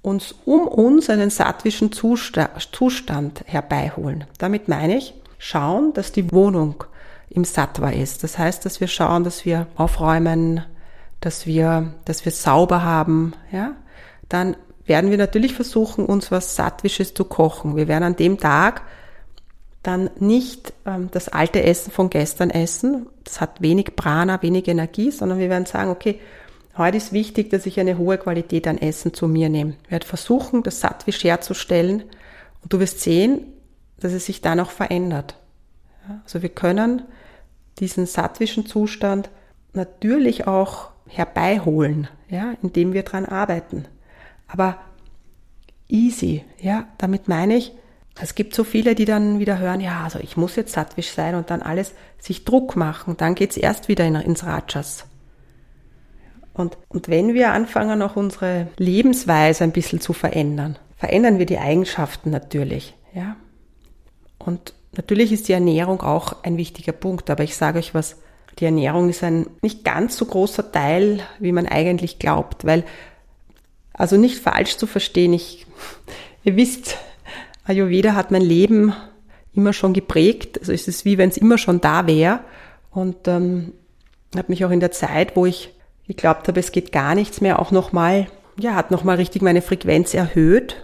uns 0.01 0.35
um 0.43 0.67
uns 0.67 1.09
einen 1.09 1.29
sattwischen 1.29 1.93
Zustand 1.93 3.43
herbeiholen. 3.45 4.25
Damit 4.37 4.67
meine 4.67 4.97
ich, 4.97 5.13
schauen, 5.37 5.93
dass 5.93 6.11
die 6.11 6.29
Wohnung 6.33 6.83
im 7.29 7.45
Sattva 7.45 7.91
ist. 7.91 8.25
Das 8.25 8.37
heißt, 8.37 8.65
dass 8.65 8.81
wir 8.81 8.89
schauen, 8.89 9.23
dass 9.23 9.45
wir 9.45 9.67
aufräumen, 9.77 10.65
dass 11.21 11.45
wir, 11.45 11.93
dass 12.03 12.25
wir 12.25 12.33
sauber 12.33 12.83
haben, 12.83 13.33
ja. 13.53 13.71
Dann 14.27 14.57
werden 14.85 15.11
wir 15.11 15.17
natürlich 15.17 15.53
versuchen, 15.53 16.05
uns 16.05 16.29
was 16.29 16.57
Sattwisches 16.57 17.13
zu 17.13 17.23
kochen. 17.23 17.77
Wir 17.77 17.87
werden 17.87 18.03
an 18.03 18.15
dem 18.17 18.37
Tag 18.37 18.81
dann 19.81 20.09
nicht 20.19 20.68
das 21.11 21.29
alte 21.29 21.63
Essen 21.63 21.91
von 21.91 22.09
gestern 22.09 22.49
essen. 22.49 23.07
Das 23.23 23.41
hat 23.41 23.61
wenig 23.61 23.95
Prana, 23.95 24.41
wenig 24.41 24.67
Energie, 24.67 25.11
sondern 25.11 25.39
wir 25.39 25.49
werden 25.49 25.65
sagen, 25.65 25.91
okay, 25.91 26.19
Heute 26.79 26.95
ist 26.95 27.11
wichtig, 27.11 27.49
dass 27.49 27.65
ich 27.65 27.77
eine 27.77 27.97
hohe 27.97 28.17
Qualität 28.17 28.65
an 28.65 28.77
Essen 28.77 29.13
zu 29.13 29.27
mir 29.27 29.49
nehme. 29.49 29.73
Ich 29.83 29.91
werde 29.91 30.05
versuchen, 30.05 30.63
das 30.63 30.79
Sattwisch 30.79 31.21
herzustellen 31.25 32.03
und 32.63 32.71
du 32.71 32.79
wirst 32.79 33.01
sehen, 33.01 33.41
dass 33.99 34.13
es 34.13 34.25
sich 34.25 34.39
dann 34.39 34.61
auch 34.61 34.71
verändert. 34.71 35.35
Also 36.23 36.41
wir 36.41 36.47
können 36.47 37.01
diesen 37.79 38.05
sattwischen 38.05 38.65
Zustand 38.65 39.29
natürlich 39.73 40.47
auch 40.47 40.91
herbeiholen, 41.05 42.07
ja, 42.29 42.53
indem 42.61 42.93
wir 42.93 43.03
dran 43.03 43.25
arbeiten. 43.25 43.83
Aber 44.47 44.77
easy, 45.89 46.45
ja, 46.61 46.87
damit 46.97 47.27
meine 47.27 47.57
ich, 47.57 47.73
es 48.21 48.35
gibt 48.35 48.53
so 48.53 48.63
viele, 48.63 48.95
die 48.95 49.05
dann 49.05 49.39
wieder 49.39 49.59
hören, 49.59 49.79
ja, 49.79 50.03
also 50.03 50.19
ich 50.19 50.35
muss 50.35 50.55
jetzt 50.55 50.73
sattwisch 50.73 51.11
sein 51.11 51.35
und 51.35 51.49
dann 51.49 51.61
alles 51.61 51.93
sich 52.19 52.43
Druck 52.43 52.75
machen. 52.75 53.15
Dann 53.17 53.35
geht's 53.35 53.55
erst 53.57 53.87
wieder 53.87 54.05
in, 54.05 54.15
ins 54.15 54.43
Rajas. 54.43 55.05
Und, 56.53 56.77
und 56.89 57.07
wenn 57.07 57.33
wir 57.33 57.53
anfangen, 57.53 58.01
auch 58.01 58.17
unsere 58.17 58.67
Lebensweise 58.77 59.63
ein 59.63 59.71
bisschen 59.71 60.01
zu 60.01 60.11
verändern, 60.11 60.77
verändern 60.97 61.39
wir 61.39 61.45
die 61.45 61.59
Eigenschaften 61.59 62.29
natürlich, 62.31 62.95
ja. 63.13 63.37
Und 64.37 64.73
natürlich 64.95 65.31
ist 65.31 65.47
die 65.47 65.53
Ernährung 65.53 66.01
auch 66.01 66.43
ein 66.43 66.57
wichtiger 66.57 66.91
Punkt, 66.91 67.29
aber 67.29 67.43
ich 67.43 67.55
sage 67.55 67.79
euch 67.79 67.93
was, 67.93 68.17
die 68.59 68.65
Ernährung 68.65 69.09
ist 69.09 69.23
ein 69.23 69.47
nicht 69.61 69.85
ganz 69.85 70.17
so 70.17 70.25
großer 70.25 70.71
Teil, 70.71 71.21
wie 71.39 71.53
man 71.53 71.65
eigentlich 71.65 72.19
glaubt, 72.19 72.65
weil, 72.65 72.83
also 73.93 74.17
nicht 74.17 74.39
falsch 74.39 74.75
zu 74.75 74.87
verstehen, 74.87 75.31
ich, 75.31 75.65
ihr 76.43 76.57
wisst, 76.57 76.97
Ayurveda 77.69 78.15
hat 78.15 78.31
mein 78.31 78.41
Leben 78.41 78.93
immer 79.53 79.73
schon 79.73 79.93
geprägt, 79.93 80.59
also 80.59 80.71
es 80.71 80.87
ist 80.87 81.05
wie 81.05 81.17
wenn 81.17 81.29
es 81.29 81.37
immer 81.37 81.57
schon 81.57 81.81
da 81.81 82.07
wäre 82.07 82.39
und 82.91 83.27
ähm, 83.27 83.73
habe 84.35 84.47
mich 84.49 84.65
auch 84.65 84.71
in 84.71 84.79
der 84.79 84.91
Zeit, 84.91 85.35
wo 85.35 85.45
ich 85.45 85.71
geglaubt 86.07 86.47
habe, 86.47 86.59
es 86.59 86.71
geht 86.71 86.91
gar 86.91 87.15
nichts 87.15 87.41
mehr, 87.41 87.59
auch 87.59 87.71
nochmal, 87.71 88.27
ja, 88.59 88.75
hat 88.75 88.91
nochmal 88.91 89.17
richtig 89.17 89.41
meine 89.41 89.61
Frequenz 89.61 90.13
erhöht 90.13 90.83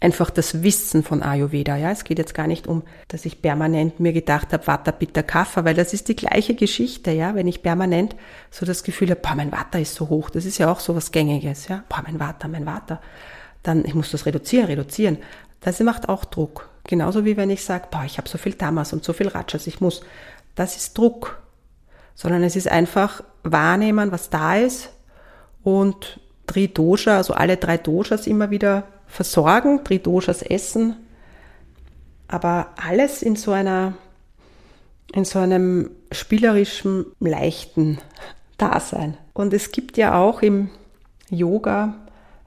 einfach 0.00 0.30
das 0.30 0.62
Wissen 0.62 1.02
von 1.02 1.22
Ayurveda. 1.22 1.76
Ja, 1.76 1.90
es 1.90 2.04
geht 2.04 2.18
jetzt 2.18 2.34
gar 2.34 2.46
nicht 2.46 2.66
um, 2.66 2.82
dass 3.08 3.26
ich 3.26 3.42
permanent 3.42 4.00
mir 4.00 4.12
gedacht 4.12 4.52
habe, 4.52 4.66
Vata, 4.66 4.92
Pitta, 4.92 5.22
Kapha, 5.22 5.64
weil 5.64 5.74
das 5.74 5.92
ist 5.92 6.08
die 6.08 6.16
gleiche 6.16 6.54
Geschichte. 6.54 7.10
Ja, 7.10 7.34
wenn 7.34 7.46
ich 7.46 7.62
permanent 7.62 8.16
so 8.50 8.64
das 8.64 8.82
Gefühl 8.82 9.10
habe, 9.10 9.20
boah, 9.20 9.34
mein 9.34 9.52
Vata 9.52 9.78
ist 9.78 9.94
so 9.94 10.08
hoch, 10.08 10.30
das 10.30 10.46
ist 10.46 10.58
ja 10.58 10.72
auch 10.72 10.80
so 10.80 10.96
was 10.96 11.12
Gängiges. 11.12 11.68
Ja, 11.68 11.84
boah, 11.88 12.02
mein 12.04 12.18
Vata, 12.18 12.48
mein 12.48 12.66
Vata. 12.66 13.00
Dann, 13.62 13.84
ich 13.84 13.94
muss 13.94 14.10
das 14.10 14.24
reduzieren, 14.24 14.66
reduzieren. 14.66 15.18
Das 15.60 15.80
macht 15.80 16.08
auch 16.08 16.24
Druck. 16.24 16.68
Genauso 16.84 17.24
wie 17.24 17.36
wenn 17.36 17.50
ich 17.50 17.64
sage, 17.64 17.88
ich 18.06 18.18
habe 18.18 18.28
so 18.28 18.38
viel 18.38 18.54
Tamas 18.54 18.92
und 18.92 19.04
so 19.04 19.12
viel 19.12 19.28
Rajas, 19.28 19.66
ich 19.66 19.80
muss. 19.80 20.00
Das 20.54 20.76
ist 20.76 20.96
Druck. 20.96 21.42
Sondern 22.14 22.42
es 22.42 22.56
ist 22.56 22.68
einfach 22.68 23.22
wahrnehmen, 23.44 24.12
was 24.12 24.30
da 24.30 24.56
ist 24.56 24.90
und 25.62 26.20
Dosha, 26.74 27.16
also 27.16 27.32
alle 27.34 27.56
drei 27.56 27.78
Doshas 27.78 28.26
immer 28.26 28.50
wieder 28.50 28.84
versorgen, 29.06 29.84
Tridoshas 29.84 30.42
essen, 30.42 30.96
aber 32.28 32.70
alles 32.76 33.22
in 33.22 33.36
so 33.36 33.52
einer, 33.52 33.94
in 35.12 35.24
so 35.24 35.38
einem 35.38 35.90
spielerischen, 36.12 37.06
leichten 37.20 37.98
Dasein. 38.58 39.16
Und 39.32 39.52
es 39.52 39.72
gibt 39.72 39.96
ja 39.96 40.14
auch 40.14 40.42
im 40.42 40.70
Yoga 41.28 41.94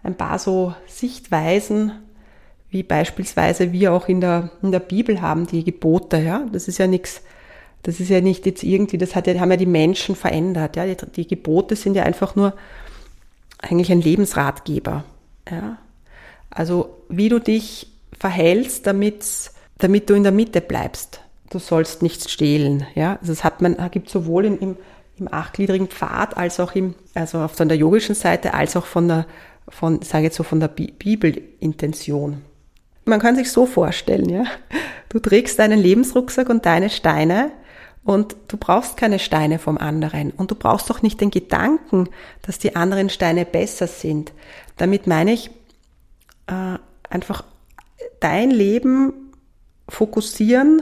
ein 0.04 0.16
paar 0.16 0.40
so 0.40 0.74
Sichtweisen, 0.88 1.94
wie 2.74 2.84
beispielsweise 2.84 3.72
wir 3.72 3.94
auch 3.94 4.08
in 4.10 4.20
der, 4.20 4.50
in 4.62 4.72
der 4.72 4.80
Bibel 4.80 5.22
haben, 5.22 5.48
die 5.48 5.64
Gebote, 5.64 6.18
ja. 6.18 6.46
Das 6.52 6.68
ist 6.68 6.80
ja 6.80 6.88
nichts, 6.88 7.22
das 7.84 8.00
ist 8.00 8.10
ja 8.10 8.20
nicht 8.20 8.46
jetzt 8.46 8.64
irgendwie, 8.64 8.98
das 8.98 9.16
hat 9.16 9.28
ja, 9.28 9.40
haben 9.40 9.52
ja 9.52 9.58
die 9.58 9.66
Menschen 9.66 10.16
verändert, 10.16 10.76
ja. 10.76 10.86
Die, 10.86 10.96
die 11.16 11.28
Gebote 11.28 11.76
sind 11.76 11.96
ja 11.96 12.04
einfach 12.04 12.36
nur 12.36 12.54
eigentlich 13.60 13.92
ein 13.92 14.02
Lebensratgeber, 14.02 15.06
ja. 15.50 15.78
Also 16.50 16.98
wie 17.10 17.30
du 17.30 17.40
dich 17.40 17.92
verhältst, 18.18 18.88
damit, 18.88 19.52
damit 19.78 20.10
du 20.10 20.14
in 20.14 20.24
der 20.24 20.32
Mitte 20.32 20.62
bleibst. 20.62 21.22
Du 21.50 21.60
sollst 21.60 22.02
nichts 22.02 22.32
stehlen. 22.32 22.86
Ja? 22.96 23.18
Also 23.20 23.34
das 23.34 23.44
hat 23.44 23.62
man, 23.62 23.76
gibt 23.92 24.10
sowohl 24.10 24.46
im, 24.46 24.60
im, 24.60 24.78
im 25.18 25.32
achtgliedrigen 25.32 25.88
Pfad 25.88 26.38
als 26.38 26.60
auch 26.60 26.74
im, 26.74 26.96
also 27.14 27.48
von 27.48 27.68
der 27.68 27.78
yogischen 27.78 28.16
Seite, 28.16 28.54
als 28.54 28.76
auch 28.76 28.86
von 28.86 29.08
der, 29.08 29.26
von, 29.68 30.02
sage 30.02 30.26
jetzt 30.26 30.36
so, 30.36 30.44
von 30.44 30.60
der 30.60 30.68
Bibelintention. 30.68 32.42
Man 33.06 33.20
kann 33.20 33.36
sich 33.36 33.52
so 33.52 33.66
vorstellen, 33.66 34.30
ja. 34.30 34.46
Du 35.10 35.20
trägst 35.20 35.60
deinen 35.60 35.80
Lebensrucksack 35.80 36.50
und 36.50 36.66
deine 36.66 36.90
Steine 36.90 37.52
und 38.04 38.36
du 38.48 38.58
brauchst 38.58 38.98
keine 38.98 39.20
Steine 39.20 39.60
vom 39.60 39.78
anderen. 39.78 40.32
Und 40.32 40.52
du 40.52 40.56
brauchst 40.56 40.92
auch 40.92 41.02
nicht 41.02 41.22
den 41.22 41.32
Gedanken, 41.32 42.10
dass 42.42 42.60
die 42.60 42.76
anderen 42.76 43.10
Steine 43.10 43.46
besser 43.46 43.88
sind. 43.88 44.34
Damit 44.78 45.08
meine 45.08 45.34
ich, 45.34 45.52
äh, 46.48 46.78
einfach 47.10 47.44
dein 48.20 48.52
Leben 48.52 49.32
fokussieren 49.88 50.82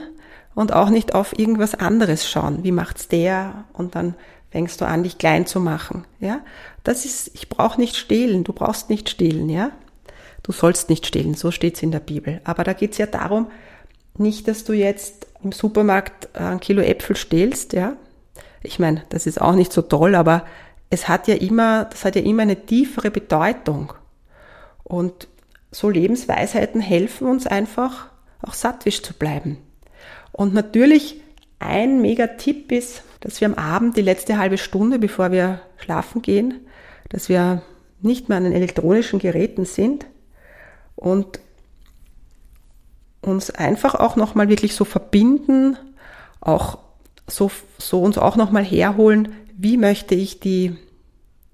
und 0.55 0.73
auch 0.73 0.89
nicht 0.89 1.13
auf 1.13 1.37
irgendwas 1.37 1.75
anderes 1.75 2.29
schauen. 2.29 2.63
Wie 2.63 2.71
macht's 2.71 3.07
der? 3.07 3.65
Und 3.73 3.95
dann 3.95 4.15
fängst 4.49 4.81
du 4.81 4.85
an, 4.85 5.03
dich 5.03 5.17
klein 5.17 5.45
zu 5.45 5.59
machen. 5.59 6.05
Ja, 6.19 6.41
das 6.83 7.05
ist. 7.05 7.31
Ich 7.33 7.49
brauche 7.49 7.79
nicht 7.79 7.95
stehlen. 7.95 8.43
Du 8.43 8.53
brauchst 8.53 8.89
nicht 8.89 9.09
stehlen. 9.09 9.49
Ja, 9.49 9.71
du 10.43 10.51
sollst 10.51 10.89
nicht 10.89 11.05
stehlen. 11.05 11.33
So 11.33 11.51
steht's 11.51 11.83
in 11.83 11.91
der 11.91 11.99
Bibel. 11.99 12.41
Aber 12.43 12.63
da 12.63 12.73
geht's 12.73 12.97
ja 12.97 13.05
darum, 13.05 13.47
nicht, 14.17 14.47
dass 14.47 14.63
du 14.63 14.73
jetzt 14.73 15.27
im 15.43 15.51
Supermarkt 15.51 16.35
ein 16.35 16.59
Kilo 16.59 16.81
Äpfel 16.81 17.15
stehlst. 17.15 17.73
Ja, 17.73 17.95
ich 18.63 18.79
meine, 18.79 19.03
das 19.09 19.27
ist 19.27 19.41
auch 19.41 19.55
nicht 19.55 19.73
so 19.73 19.81
toll, 19.81 20.15
aber 20.15 20.45
es 20.89 21.07
hat 21.07 21.27
ja 21.27 21.35
immer, 21.35 21.85
das 21.85 22.05
hat 22.05 22.15
ja 22.15 22.21
immer 22.21 22.43
eine 22.43 22.65
tiefere 22.65 23.11
Bedeutung. 23.11 23.93
Und 24.83 25.27
so 25.71 25.89
Lebensweisheiten 25.89 26.81
helfen 26.81 27.27
uns 27.27 27.47
einfach, 27.47 28.09
auch 28.41 28.53
sattwisch 28.53 29.01
zu 29.01 29.13
bleiben. 29.13 29.57
Und 30.31 30.53
natürlich 30.53 31.21
ein 31.59 32.01
Mega-Tipp 32.01 32.71
ist, 32.71 33.03
dass 33.21 33.39
wir 33.39 33.47
am 33.47 33.53
Abend 33.53 33.95
die 33.95 34.01
letzte 34.01 34.37
halbe 34.37 34.57
Stunde, 34.57 34.99
bevor 34.99 35.31
wir 35.31 35.61
schlafen 35.77 36.21
gehen, 36.21 36.65
dass 37.09 37.29
wir 37.29 37.61
nicht 38.01 38.29
mehr 38.29 38.37
an 38.37 38.45
den 38.45 38.53
elektronischen 38.53 39.19
Geräten 39.19 39.65
sind 39.65 40.05
und 41.01 41.39
uns 43.21 43.49
einfach 43.49 43.95
auch 43.95 44.15
nochmal 44.15 44.49
wirklich 44.49 44.75
so 44.75 44.85
verbinden, 44.85 45.77
auch 46.39 46.77
so, 47.27 47.51
so 47.77 48.01
uns 48.01 48.17
auch 48.17 48.35
nochmal 48.35 48.63
herholen, 48.63 49.33
wie 49.57 49.77
möchte 49.77 50.15
ich 50.15 50.39
die, 50.39 50.77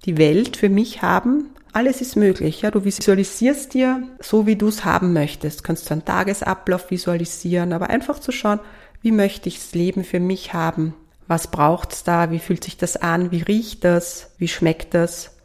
die 0.06 0.18
Welt 0.18 0.58
für 0.58 0.70
mich 0.70 1.02
haben, 1.02 1.50
alles 1.72 2.02
ist 2.02 2.16
möglich. 2.16 2.62
Ja, 2.62 2.72
du 2.72 2.84
visualisierst 2.84 3.74
dir 3.74 4.04
so, 4.20 4.46
wie 4.46 4.56
du 4.56 4.68
es 4.68 4.84
haben 4.84 5.14
möchtest. 5.14 5.60
Du 5.60 5.64
kannst 5.64 5.90
du 5.90 5.94
einen 5.94 6.06
Tagesablauf 6.06 6.92
visualisieren, 6.92 7.72
aber 7.72 7.90
einfach 7.90 8.20
zu 8.20 8.32
schauen, 8.32 8.60
wie 9.02 9.12
möchte 9.12 9.48
ich 9.48 9.60
das 9.60 9.74
Leben 9.74 10.04
für 10.04 10.20
mich 10.20 10.54
haben? 10.54 10.94
Was 11.28 11.48
braucht 11.48 11.94
es 11.94 12.04
da? 12.04 12.32
Wie 12.32 12.40
fühlt 12.40 12.64
sich 12.64 12.78
das 12.78 12.98
an? 12.98 13.32
Wie 13.32 13.44
riecht 13.44 13.84
das? 13.84 14.32
Wie 14.38 14.48
schmeckt 14.48 14.94
das? 14.94 15.38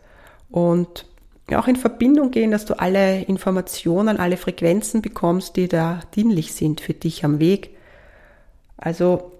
Und 0.50 1.06
auch 1.50 1.68
in 1.68 1.76
Verbindung 1.76 2.30
gehen, 2.30 2.50
dass 2.50 2.64
du 2.64 2.78
alle 2.78 3.22
Informationen, 3.22 4.16
alle 4.16 4.36
Frequenzen 4.36 5.02
bekommst, 5.02 5.56
die 5.56 5.68
da 5.68 6.00
dienlich 6.14 6.54
sind 6.54 6.80
für 6.80 6.94
dich 6.94 7.24
am 7.24 7.40
Weg. 7.40 7.76
Also, 8.76 9.32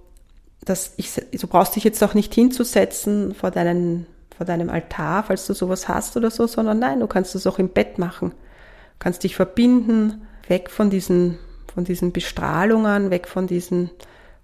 dass 0.64 0.94
ich, 0.96 1.12
du 1.14 1.46
brauchst 1.46 1.76
dich 1.76 1.84
jetzt 1.84 2.02
auch 2.02 2.14
nicht 2.14 2.34
hinzusetzen 2.34 3.34
vor 3.34 3.50
deinen 3.50 4.06
vor 4.36 4.46
deinem 4.46 4.70
Altar, 4.70 5.22
falls 5.22 5.46
du 5.46 5.54
sowas 5.54 5.88
hast 5.88 6.16
oder 6.16 6.30
so, 6.30 6.46
sondern 6.46 6.78
nein, 6.78 7.00
du 7.00 7.06
kannst 7.06 7.34
das 7.34 7.46
auch 7.46 7.58
im 7.58 7.68
Bett 7.68 7.98
machen. 7.98 8.30
Du 8.30 8.98
kannst 8.98 9.22
dich 9.24 9.36
verbinden, 9.36 10.26
weg 10.48 10.70
von 10.70 10.90
diesen, 10.90 11.38
von 11.72 11.84
diesen 11.84 12.12
Bestrahlungen, 12.12 13.10
weg 13.10 13.28
von 13.28 13.46
diesen, 13.46 13.90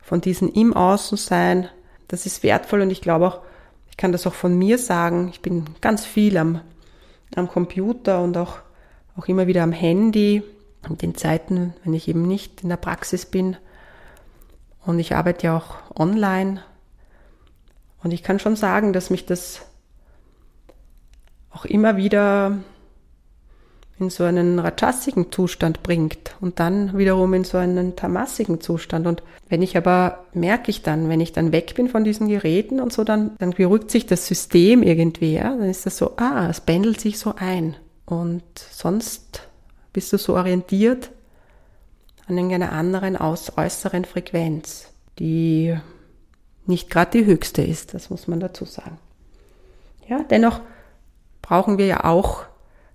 von 0.00 0.20
diesen 0.20 0.52
im 0.52 0.72
Außen 0.72 1.18
sein. 1.18 1.68
Das 2.06 2.26
ist 2.26 2.42
wertvoll 2.42 2.82
und 2.82 2.90
ich 2.90 3.00
glaube 3.00 3.26
auch, 3.26 3.40
ich 3.90 3.96
kann 3.96 4.12
das 4.12 4.26
auch 4.26 4.34
von 4.34 4.56
mir 4.56 4.78
sagen. 4.78 5.30
Ich 5.32 5.40
bin 5.40 5.64
ganz 5.80 6.04
viel 6.06 6.36
am, 6.36 6.60
am 7.36 7.48
Computer 7.48 8.22
und 8.22 8.36
auch, 8.36 8.58
auch 9.16 9.26
immer 9.26 9.46
wieder 9.46 9.62
am 9.62 9.72
Handy. 9.72 10.42
In 10.88 10.96
den 10.96 11.14
Zeiten, 11.16 11.74
wenn 11.84 11.92
ich 11.92 12.08
eben 12.08 12.22
nicht 12.22 12.62
in 12.62 12.68
der 12.68 12.76
Praxis 12.76 13.26
bin. 13.26 13.56
Und 14.84 14.98
ich 15.00 15.14
arbeite 15.14 15.46
ja 15.48 15.56
auch 15.56 15.98
online. 15.98 16.62
Und 18.02 18.12
ich 18.12 18.22
kann 18.22 18.38
schon 18.38 18.56
sagen, 18.56 18.92
dass 18.92 19.10
mich 19.10 19.26
das 19.26 19.66
auch 21.50 21.64
immer 21.64 21.96
wieder 21.96 22.58
in 24.00 24.10
so 24.10 24.24
einen 24.24 24.58
rajasigen 24.58 25.32
Zustand 25.32 25.82
bringt 25.82 26.36
und 26.40 26.60
dann 26.60 26.96
wiederum 26.96 27.34
in 27.34 27.44
so 27.44 27.58
einen 27.58 27.96
tamasigen 27.96 28.60
Zustand. 28.60 29.06
Und 29.06 29.22
wenn 29.48 29.62
ich 29.62 29.76
aber, 29.76 30.24
merke 30.34 30.70
ich 30.70 30.82
dann, 30.82 31.08
wenn 31.08 31.20
ich 31.20 31.32
dann 31.32 31.52
weg 31.52 31.74
bin 31.74 31.88
von 31.88 32.04
diesen 32.04 32.28
Geräten 32.28 32.80
und 32.80 32.92
so, 32.92 33.04
dann, 33.04 33.32
dann 33.38 33.50
beruhigt 33.50 33.90
sich 33.90 34.06
das 34.06 34.26
System 34.26 34.82
irgendwie, 34.82 35.34
ja, 35.34 35.50
dann 35.50 35.68
ist 35.68 35.86
das 35.86 35.96
so, 35.96 36.16
ah, 36.16 36.48
es 36.48 36.60
pendelt 36.60 37.00
sich 37.00 37.18
so 37.18 37.34
ein. 37.36 37.76
Und 38.06 38.42
sonst 38.56 39.42
bist 39.92 40.12
du 40.12 40.18
so 40.18 40.36
orientiert 40.36 41.10
an 42.26 42.36
irgendeiner 42.36 42.72
anderen 42.72 43.16
aus, 43.16 43.52
äußeren 43.56 44.04
Frequenz, 44.04 44.88
die 45.18 45.76
nicht 46.66 46.90
gerade 46.90 47.18
die 47.18 47.26
höchste 47.26 47.62
ist, 47.62 47.94
das 47.94 48.10
muss 48.10 48.28
man 48.28 48.40
dazu 48.40 48.64
sagen. 48.64 48.98
Ja, 50.06 50.22
dennoch 50.22 50.60
brauchen 51.42 51.78
wir 51.78 51.86
ja 51.86 52.04
auch 52.04 52.44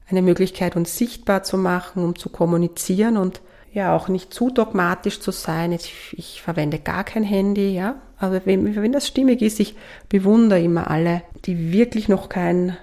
eine 0.10 0.22
Möglichkeit, 0.22 0.76
uns 0.76 0.98
sichtbar 0.98 1.44
zu 1.44 1.58
machen, 1.58 2.04
um 2.04 2.16
zu 2.16 2.30
kommunizieren 2.30 3.18
und 3.18 3.42
ja 3.74 3.96
auch 3.96 4.08
nicht 4.08 4.34
zu 4.34 4.50
dogmatisch 4.50 5.20
zu 5.20 5.32
sein. 5.32 5.72
Ich, 5.72 6.14
ich 6.18 6.42
verwende 6.42 6.80
gar 6.80 7.04
kein 7.04 7.24
Handy, 7.24 7.74
ja. 7.74 7.96
Aber 8.18 8.46
wenn, 8.46 8.76
wenn 8.76 8.92
das 8.92 9.08
stimmig 9.08 9.42
ist, 9.42 9.60
ich 9.60 9.76
bewundere 10.10 10.62
immer 10.62 10.90
alle, 10.90 11.24
die 11.46 11.74
wirklich 11.74 12.08
noch 12.08 12.30
kein, 12.30 12.78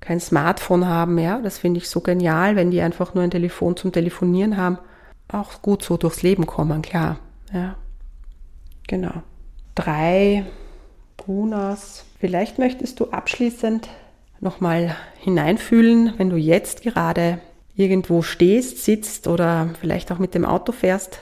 kein 0.00 0.20
Smartphone 0.20 0.86
haben, 0.86 1.18
ja. 1.18 1.40
Das 1.40 1.58
finde 1.58 1.78
ich 1.78 1.88
so 1.88 2.00
genial, 2.00 2.56
wenn 2.56 2.70
die 2.70 2.82
einfach 2.82 3.14
nur 3.14 3.24
ein 3.24 3.30
Telefon 3.30 3.76
zum 3.76 3.92
Telefonieren 3.92 4.56
haben. 4.56 4.78
Auch 5.28 5.62
gut 5.62 5.82
so 5.82 5.96
durchs 5.96 6.22
Leben 6.22 6.46
kommen, 6.46 6.82
klar, 6.82 7.18
ja. 7.52 7.76
Genau. 8.86 9.22
Drei 9.74 10.44
Gunas. 11.16 12.04
Vielleicht 12.18 12.58
möchtest 12.58 13.00
du 13.00 13.10
abschließend 13.10 13.88
nochmal 14.40 14.96
hineinfühlen, 15.18 16.14
wenn 16.16 16.30
du 16.30 16.36
jetzt 16.36 16.82
gerade 16.82 17.40
irgendwo 17.76 18.22
stehst, 18.22 18.84
sitzt 18.84 19.26
oder 19.26 19.70
vielleicht 19.80 20.10
auch 20.12 20.18
mit 20.18 20.34
dem 20.34 20.44
Auto 20.44 20.72
fährst, 20.72 21.20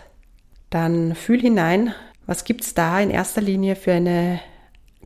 dann 0.70 1.14
fühl 1.14 1.40
hinein, 1.40 1.94
was 2.26 2.44
gibt's 2.44 2.74
da 2.74 3.00
in 3.00 3.10
erster 3.10 3.40
Linie 3.40 3.76
für 3.76 3.92
eine 3.92 4.40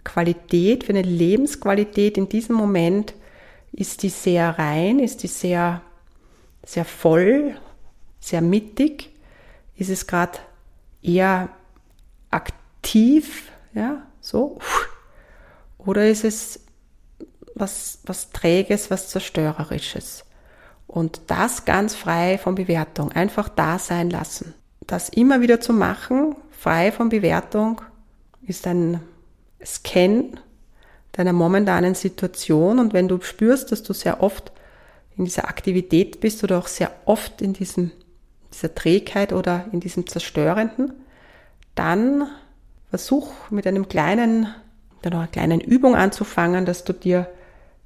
Qualität, 0.04 0.84
für 0.84 0.92
eine 0.92 1.02
Lebensqualität 1.02 2.18
in 2.18 2.28
diesem 2.28 2.56
Moment? 2.56 3.14
Ist 3.72 4.02
die 4.02 4.08
sehr 4.08 4.58
rein? 4.58 4.98
Ist 4.98 5.22
die 5.22 5.28
sehr, 5.28 5.82
sehr 6.64 6.84
voll? 6.84 7.56
Sehr 8.20 8.40
mittig? 8.40 9.10
Ist 9.76 9.88
es 9.88 10.06
gerade 10.06 10.38
eher 11.02 11.48
aktiv? 12.30 13.50
Ja, 13.74 14.06
so? 14.20 14.58
Oder 15.78 16.08
ist 16.08 16.24
es 16.24 16.61
was, 17.54 17.98
was 18.04 18.30
Träges, 18.30 18.90
was 18.90 19.08
Zerstörerisches? 19.08 20.24
Und 20.86 21.22
das 21.28 21.64
ganz 21.64 21.94
frei 21.94 22.38
von 22.38 22.54
Bewertung. 22.54 23.12
Einfach 23.12 23.48
da 23.48 23.78
sein 23.78 24.10
lassen. 24.10 24.54
Das 24.86 25.08
immer 25.08 25.40
wieder 25.40 25.60
zu 25.60 25.72
machen, 25.72 26.36
frei 26.50 26.92
von 26.92 27.08
Bewertung, 27.08 27.80
ist 28.42 28.66
ein 28.66 29.00
Scan 29.64 30.38
deiner 31.12 31.32
momentanen 31.32 31.94
Situation. 31.94 32.78
Und 32.78 32.92
wenn 32.92 33.08
du 33.08 33.20
spürst, 33.22 33.72
dass 33.72 33.82
du 33.82 33.92
sehr 33.92 34.22
oft 34.22 34.52
in 35.16 35.24
dieser 35.24 35.48
Aktivität 35.48 36.20
bist 36.20 36.42
oder 36.42 36.58
auch 36.58 36.66
sehr 36.66 36.90
oft 37.04 37.42
in 37.42 37.52
diesem, 37.52 37.90
dieser 38.52 38.74
Trägheit 38.74 39.32
oder 39.32 39.66
in 39.72 39.80
diesem 39.80 40.06
Zerstörenden, 40.06 40.92
dann 41.74 42.28
versuch 42.90 43.32
mit 43.50 43.66
einem 43.66 43.88
kleinen, 43.88 44.48
mit 45.02 45.06
einer 45.06 45.26
kleinen 45.26 45.60
Übung 45.60 45.94
anzufangen, 45.94 46.66
dass 46.66 46.84
du 46.84 46.92
dir 46.92 47.28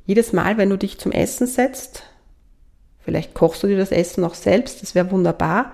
jedes 0.07 0.33
Mal, 0.33 0.57
wenn 0.57 0.71
du 0.71 0.79
dich 0.79 0.99
zum 0.99 1.13
Essen 1.13 1.47
setzt, 1.47 2.05
vielleicht 3.05 3.35
kochst 3.35 3.63
du 3.63 3.67
dir 3.67 3.77
das 3.77 3.93
Essen 3.93 4.25
auch 4.25 4.35
selbst, 4.35 4.83
das 4.83 4.95
wäre 4.95 5.11
wunderbar, 5.11 5.73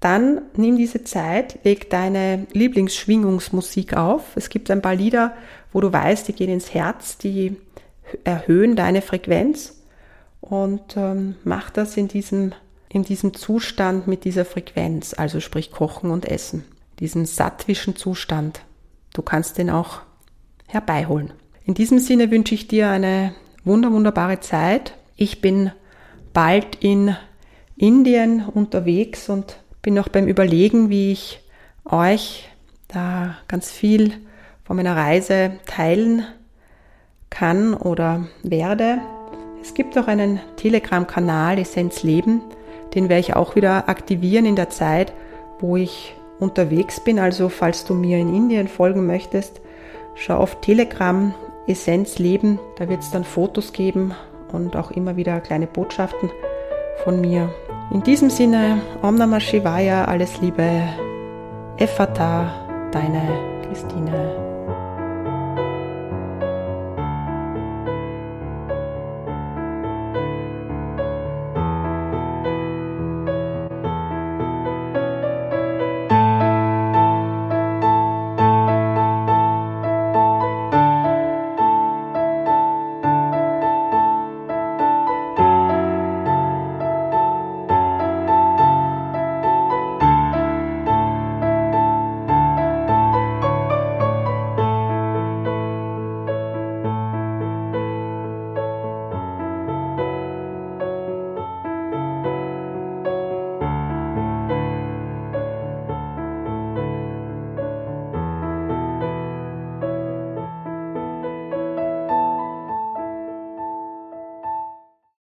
dann 0.00 0.42
nimm 0.54 0.76
diese 0.76 1.04
Zeit, 1.04 1.58
leg 1.64 1.90
deine 1.90 2.46
Lieblingsschwingungsmusik 2.52 3.96
auf. 3.96 4.36
Es 4.36 4.48
gibt 4.48 4.70
ein 4.70 4.82
paar 4.82 4.94
Lieder, 4.94 5.34
wo 5.72 5.80
du 5.80 5.92
weißt, 5.92 6.28
die 6.28 6.34
gehen 6.34 6.50
ins 6.50 6.72
Herz, 6.72 7.18
die 7.18 7.56
erhöhen 8.24 8.76
deine 8.76 9.02
Frequenz 9.02 9.82
und 10.40 10.96
ähm, 10.96 11.34
mach 11.44 11.70
das 11.70 11.96
in 11.96 12.08
diesem, 12.08 12.52
in 12.88 13.02
diesem 13.02 13.34
Zustand 13.34 14.06
mit 14.06 14.24
dieser 14.24 14.44
Frequenz, 14.44 15.14
also 15.14 15.40
sprich 15.40 15.72
Kochen 15.72 16.10
und 16.10 16.24
Essen, 16.24 16.64
diesen 17.00 17.26
sattwischen 17.26 17.96
Zustand. 17.96 18.60
Du 19.12 19.22
kannst 19.22 19.58
den 19.58 19.68
auch 19.68 20.02
herbeiholen. 20.68 21.32
In 21.64 21.74
diesem 21.74 21.98
Sinne 21.98 22.30
wünsche 22.30 22.54
ich 22.54 22.68
dir 22.68 22.88
eine 22.88 23.34
wunder, 23.68 23.92
wunderbare 23.92 24.40
Zeit. 24.40 24.94
Ich 25.16 25.40
bin 25.40 25.70
bald 26.32 26.76
in 26.80 27.14
Indien 27.76 28.44
unterwegs 28.46 29.28
und 29.28 29.58
bin 29.82 29.94
noch 29.94 30.08
beim 30.08 30.26
Überlegen, 30.26 30.90
wie 30.90 31.12
ich 31.12 31.40
euch 31.84 32.48
da 32.88 33.36
ganz 33.46 33.70
viel 33.70 34.14
von 34.64 34.76
meiner 34.76 34.96
Reise 34.96 35.52
teilen 35.66 36.24
kann 37.30 37.74
oder 37.74 38.26
werde. 38.42 38.98
Es 39.62 39.74
gibt 39.74 39.96
auch 39.98 40.08
einen 40.08 40.40
Telegram-Kanal 40.56 41.58
Essenz 41.58 42.02
Leben, 42.02 42.40
den 42.94 43.08
werde 43.08 43.20
ich 43.20 43.36
auch 43.36 43.54
wieder 43.54 43.88
aktivieren 43.88 44.46
in 44.46 44.56
der 44.56 44.70
Zeit, 44.70 45.12
wo 45.60 45.76
ich 45.76 46.14
unterwegs 46.38 47.00
bin. 47.00 47.18
Also 47.18 47.48
falls 47.48 47.84
du 47.84 47.94
mir 47.94 48.18
in 48.18 48.34
Indien 48.34 48.68
folgen 48.68 49.06
möchtest, 49.06 49.60
schau 50.14 50.36
auf 50.38 50.60
Telegram 50.60 51.34
Essenz 51.68 52.18
Leben. 52.18 52.58
Da 52.76 52.88
wird 52.88 53.02
es 53.02 53.10
dann 53.10 53.24
Fotos 53.24 53.72
geben 53.72 54.14
und 54.52 54.76
auch 54.76 54.90
immer 54.90 55.16
wieder 55.16 55.40
kleine 55.40 55.66
Botschaften 55.66 56.30
von 57.04 57.20
mir. 57.20 57.50
In 57.92 58.02
diesem 58.02 58.30
Sinne, 58.30 58.80
Om 59.02 59.16
Namah 59.16 59.40
Shivaya, 59.40 60.04
alles 60.04 60.40
Liebe, 60.40 60.82
Effata, 61.78 62.50
deine 62.92 63.22
Christine. 63.66 64.47